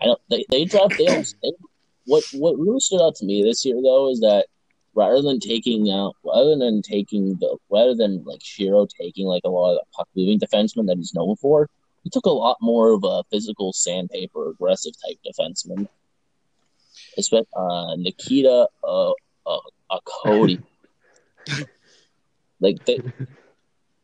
[0.01, 1.51] I don't they they draft they also they,
[2.05, 4.47] what what really stood out to me this year though is that
[4.95, 9.49] rather than taking out rather than taking the rather than like Shero taking like a
[9.49, 11.69] lot of the puck moving defensemen that he's known for,
[12.03, 15.87] he took a lot more of a physical sandpaper aggressive type defenseman.
[17.17, 19.11] Especially uh Nikita uh,
[19.45, 19.59] uh,
[19.89, 20.61] uh Cody.
[22.59, 22.99] like they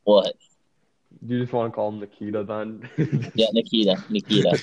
[0.04, 0.36] what?
[1.26, 2.90] Do you just want to call him Nikita then?
[3.36, 3.96] Yeah, Nikita.
[4.10, 4.58] Nikita.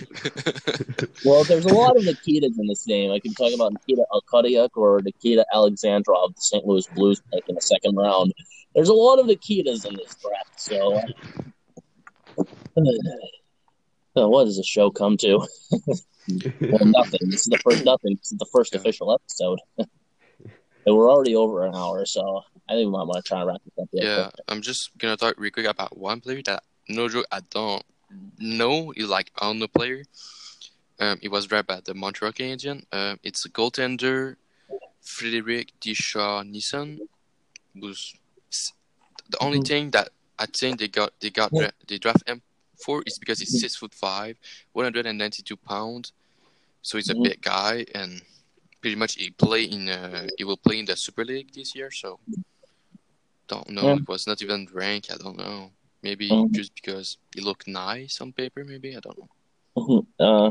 [1.25, 3.11] Well, there's a lot of Nikitas in this name.
[3.13, 6.65] I can talk about Nikita Okhotiuk or Nikita Alexandrov, the St.
[6.65, 8.33] Louis Blues pick in the second round.
[8.75, 10.61] There's a lot of Nikitas in this draft.
[10.61, 11.01] So,
[14.17, 15.39] uh, what does the show come to?
[16.61, 17.31] well, nothing.
[17.31, 18.17] This is the first nothing.
[18.17, 18.81] This is the first Yeah.
[18.81, 19.59] official episode.
[20.89, 23.49] and we're already over an hour, so I think we might want to try and
[23.49, 23.89] wrap this up.
[23.93, 24.45] yeah, quick.
[24.49, 27.83] I'm just gonna talk real quick about one player that no joke I don't
[28.39, 28.91] know.
[28.91, 30.05] He's like on the player.
[31.01, 32.85] Um, he was drafted by the Montreal Canadiens.
[32.93, 34.37] Um, it's a goaltender,
[35.03, 36.99] Frederic Dichow Nissan.
[37.81, 38.15] Was
[39.29, 39.67] the only Mhm.
[39.69, 40.09] thing that
[40.39, 41.71] I think they got they got Yeah.
[41.87, 42.43] they draft him
[42.85, 44.39] for is because he's six foot five,
[44.73, 46.13] one hundred and ninety two pounds.
[46.83, 47.25] So he's a Mhm.
[47.25, 48.23] big guy, and
[48.81, 51.91] pretty much he play in uh, he will play in the Super League this year.
[51.91, 52.19] So
[53.49, 53.83] don't know.
[53.83, 53.97] Yeah.
[53.97, 55.11] It was not even ranked.
[55.13, 55.71] I don't know.
[56.03, 56.53] Maybe Mhm.
[56.53, 58.65] just because he looked nice on paper.
[58.65, 59.29] Maybe I don't know.
[59.77, 60.07] Mhm.
[60.21, 60.51] Uh,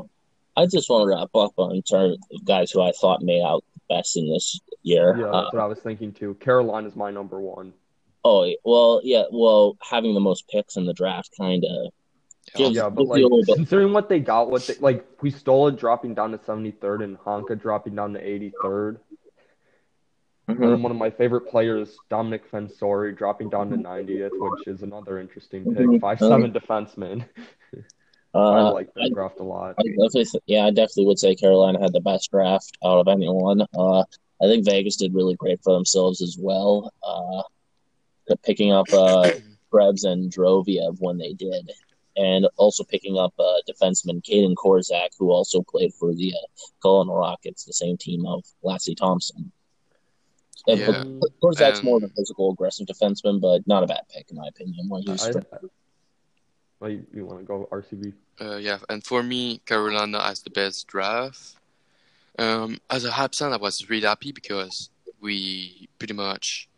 [0.56, 3.64] I just want to wrap up on terms of guys who I thought made out
[3.88, 5.16] best in this year.
[5.18, 6.34] Yeah, Uh, that's what I was thinking too.
[6.36, 7.74] Carolina's my number one.
[8.26, 11.94] oh, well, yeah, well, having the most picks in the draft kind of
[12.56, 15.18] Yeah, Yeah, but like you a little bit- considering what they got, what they like,
[15.18, 19.00] Puistola dropping down to 73rd and Honka dropping down to 83rd.
[20.50, 25.20] And one of my favorite players, Domenick Fensore, dropping down to 90th, which is another
[25.20, 25.86] interesting pick.
[25.86, 26.00] Mhm.
[26.00, 27.26] Five seven defenseman.
[28.34, 29.76] I uh, like that draft a lot.
[29.80, 33.08] I definitely, th- yeah, I definitely would say Carolina had the best draft out of
[33.08, 33.62] anyone.
[33.78, 34.02] Uh,
[34.42, 36.94] I think Vegas did really great for themselves as well.
[37.04, 37.42] Uh,
[38.44, 39.32] picking up uh,
[39.72, 41.72] Krebs and Dorofeyev when they did,
[42.18, 46.48] and also picking up uh, defenseman Caden Korczak, who also played for the uh,
[46.84, 49.52] Kelowna Rockets, the same team of Lassi Thomson.
[50.68, 51.04] And Yeah,
[51.42, 54.90] Korczak's more of a physical, aggressive defenseman, but not a bad pick in my opinion.
[54.90, 55.42] When I, he's I,
[56.80, 58.14] well, you, you want to go RCB?
[58.40, 61.56] Uh, yeah, and for me, Carolina has the best draft.
[62.38, 64.90] Um, as a Habs fan, I was really happy because
[65.20, 66.70] we pretty much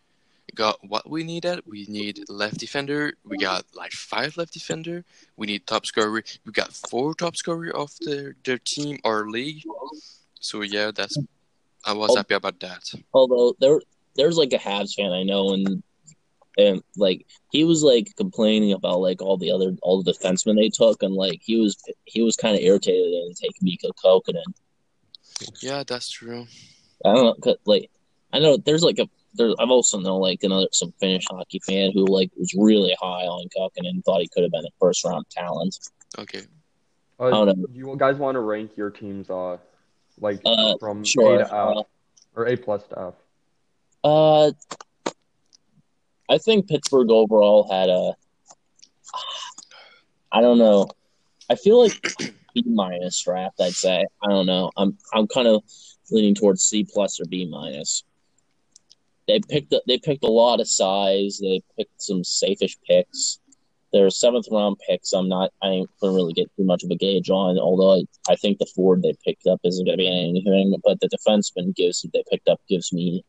[0.56, 1.62] got what we needed.
[1.66, 3.14] We need left defender.
[3.24, 5.04] We got like five left defender.
[5.38, 6.24] We need top scorer.
[6.46, 9.64] We got four top scorer of their their team or league.
[10.40, 11.18] So yeah, that's
[11.86, 12.18] I was Oh.
[12.18, 12.84] happy about that.
[13.14, 13.82] although there
[14.16, 15.82] there's like a Habs fan I know and
[16.58, 20.70] and like he was like complaining about like all the other all the defensemen they
[20.70, 24.44] took and like he was he was kind of irritated and take Mikko Kokkonen.
[25.62, 26.48] Yeah, that's true.
[27.06, 27.90] I don't know 'cause, like
[28.34, 29.08] I know there's like a
[29.40, 33.26] there I've also know like another some Finnish hockey fan who like was really high
[33.26, 35.78] on Kokkonen and thought he could have been a first round talent.
[36.20, 36.42] Okay.
[37.20, 37.54] Uh, I don't know.
[37.54, 39.58] do you guys want to rank your teams, uh,
[40.20, 41.36] like Uh, from Sure.
[41.36, 41.84] A to F Uh,
[42.36, 43.14] or A plus to F?
[44.04, 44.52] Uh,
[46.30, 48.14] I think Pittsburgh overall had a.
[50.32, 50.88] I don't know.
[51.50, 52.00] I feel like
[52.54, 53.60] B minus draft.
[53.60, 54.06] I'd say.
[54.24, 54.72] I don't know.
[54.78, 55.64] I'm I'm kind of
[56.12, 58.04] leaning towards C plus or B minus.
[59.30, 61.38] They picked they picked a lot of size.
[61.40, 63.40] They picked some safeish picks.
[63.94, 65.14] They're seventh round picks.
[65.14, 65.52] I'm not.
[65.62, 67.60] I gonna really get too much of a gauge on.
[67.60, 70.74] Although I, I think the Ford they picked up isn't gonna be anything.
[70.84, 73.24] But the defenseman gives they picked up gives me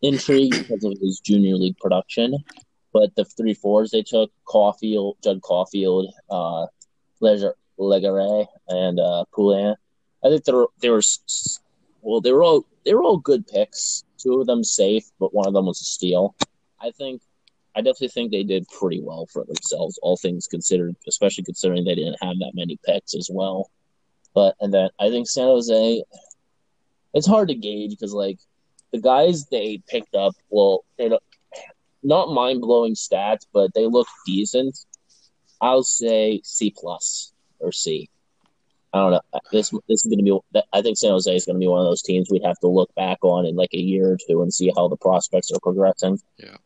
[0.00, 2.36] intrigue because of his junior league production.
[2.92, 6.66] But the three fours they took, Caulfield, Judd Caulfield, uh,
[7.20, 9.74] Legare, and uh, Poulin.
[10.24, 11.02] I think they were they were
[12.02, 14.04] well, they were all they were all good picks.
[14.22, 16.34] Two of them safe, but one of them was a steal.
[16.80, 17.22] I think
[17.74, 21.94] I definitely think they did pretty well for themselves, all things considered, especially considering they
[21.94, 23.70] didn't have that many picks as well.
[24.34, 26.02] But and then I think San Jose,
[27.14, 28.38] it's hard to gauge because like
[28.92, 31.22] the guys they picked up, well, they're not,
[32.02, 34.78] not mind blowing stats, but they look decent.
[35.60, 38.10] I'll say C plus or C.
[38.92, 39.40] I don't know.
[39.50, 40.60] This this is going to be.
[40.72, 42.68] I think San Jose is going to be one of those teams we'd have to
[42.68, 45.60] look back on in like a year or two and see how the prospects are
[45.60, 46.20] progressing.
[46.36, 46.56] Yeah.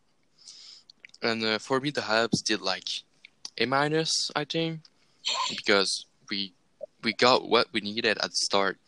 [1.23, 2.89] And uh, for me, the Habs did like
[3.59, 4.81] A minus, I think,
[5.49, 6.53] because we
[7.03, 8.79] we got what we needed at the start.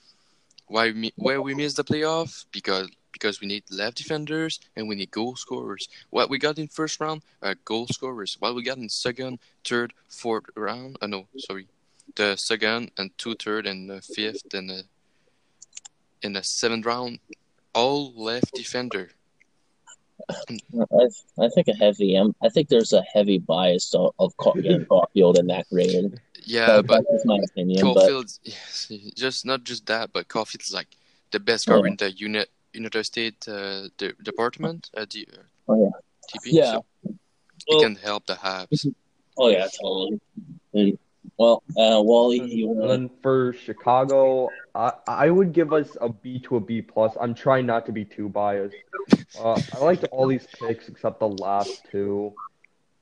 [0.67, 4.95] Why we where we missed the playoff because because we need left defenders and we
[4.95, 5.89] need goal scorers.
[6.11, 7.23] What we got in first round
[7.65, 8.37] goal scorers.
[8.41, 10.99] What we got in second, third, fourth round.
[11.01, 11.67] Uh, no, sorry,
[12.17, 14.83] the second and two third and the fifth and the
[16.23, 17.21] in the seventh round,
[17.75, 19.11] all left defender.
[20.29, 21.09] I,
[21.41, 22.17] I think a heavy.
[22.17, 26.21] Um, I think there's a heavy bias of, of Caufield in that grade.
[26.43, 27.83] Yeah, but that's my opinion.
[27.95, 30.89] But Caufield, yes, just not just that, but Caufield is like
[31.31, 31.91] the best guard Yeah.
[31.91, 35.91] in the unit United States uh, de- department at the uh, Oh, yeah.
[36.31, 36.53] TP.
[36.53, 36.73] Yeah.
[36.73, 36.85] So
[37.69, 38.87] Well- it can help the Habs.
[39.39, 40.21] oh yeah, totally.
[40.75, 40.99] And,
[41.37, 46.39] well, uh, Wally, you And then for Chicago, I I would give us a B
[46.41, 47.17] to a B plus.
[47.21, 48.77] I'm trying not to be too biased.
[49.39, 52.35] Uh, I liked all these picks except the last two,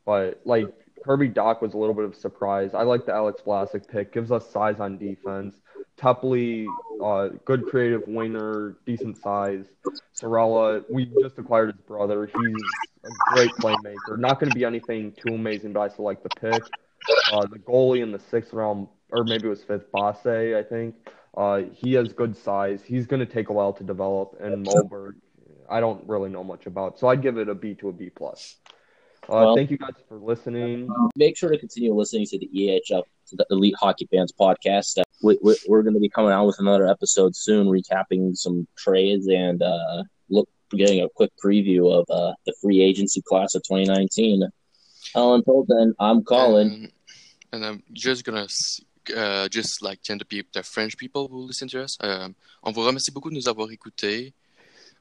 [0.04, 0.68] but like
[1.04, 2.74] Kirby Dach was a little bit of a surprise.
[2.74, 4.12] I like the Alex Vlasic pick.
[4.12, 5.60] Gives us size on defense.
[5.96, 6.66] Teply,
[7.02, 9.64] uh, good creative winger, decent size.
[10.14, 12.26] Saarela, we just acquired his brother.
[12.26, 12.62] He's
[13.04, 14.18] a great playmaker.
[14.18, 16.62] Not going to be anything too amazing, but I still like the pick.
[17.32, 20.94] Uh, the goalie in the sixth round, or maybe it was fifth, Basse, I think.
[21.36, 22.82] Uh, he has good size.
[22.84, 24.36] He's going to take a while to develop.
[24.40, 25.12] And Moberg,
[25.68, 28.10] I don't really know much about, so I'd give it a B to a B
[28.10, 28.56] plus.
[29.28, 30.88] Uh, Well- thank you guys for listening.
[31.16, 34.98] Make sure to continue listening to the EHF, to the Elite Hockey Fans podcast.
[34.98, 38.66] Uh, we, we, we're going to be coming out with another episode soon, recapping some
[38.76, 43.62] trades and uh, look getting a quick preview of uh, the free agency class of
[43.64, 44.42] 2019.
[45.14, 46.68] Uh, until then, I'm Colin.
[46.68, 46.92] And,
[47.56, 48.46] and I'm just gonna
[49.16, 51.96] uh, just like tend to be the French people who listen to us.
[52.02, 52.28] Euh,
[52.62, 54.34] on vous remercie beaucoup de nous avoir écoutés.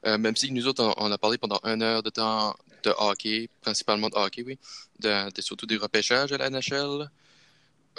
[0.06, 2.54] Euh, même si nous autres, on, a parlé pendant une heure de temps
[2.84, 4.58] de hockey, principalement de hockey, oui,
[5.00, 7.10] de, surtout des repêchages à la NHL.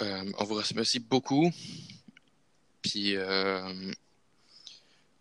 [0.00, 1.52] Euh, on vous remercie beaucoup.
[2.80, 3.92] Puis, euh,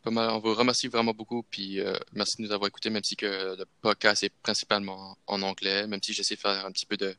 [0.06, 1.44] on vous remercie vraiment beaucoup.
[1.50, 1.82] Puis,
[2.14, 6.14] merci de nous avoir écoutés, même si le podcast est principalement en anglais, même si
[6.14, 7.14] j'essaie de faire un petit peu de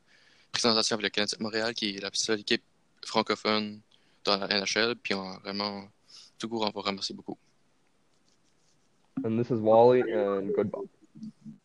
[0.51, 2.63] présentation avec le Canadien de Montréal, qui est la seule équipe
[3.05, 3.79] francophone
[4.23, 4.95] dans la NHL.
[4.95, 5.83] Puis, on, vraiment,
[6.37, 7.37] tout court, on vous remercie beaucoup.
[9.23, 10.87] And this is Wally, and goodbye.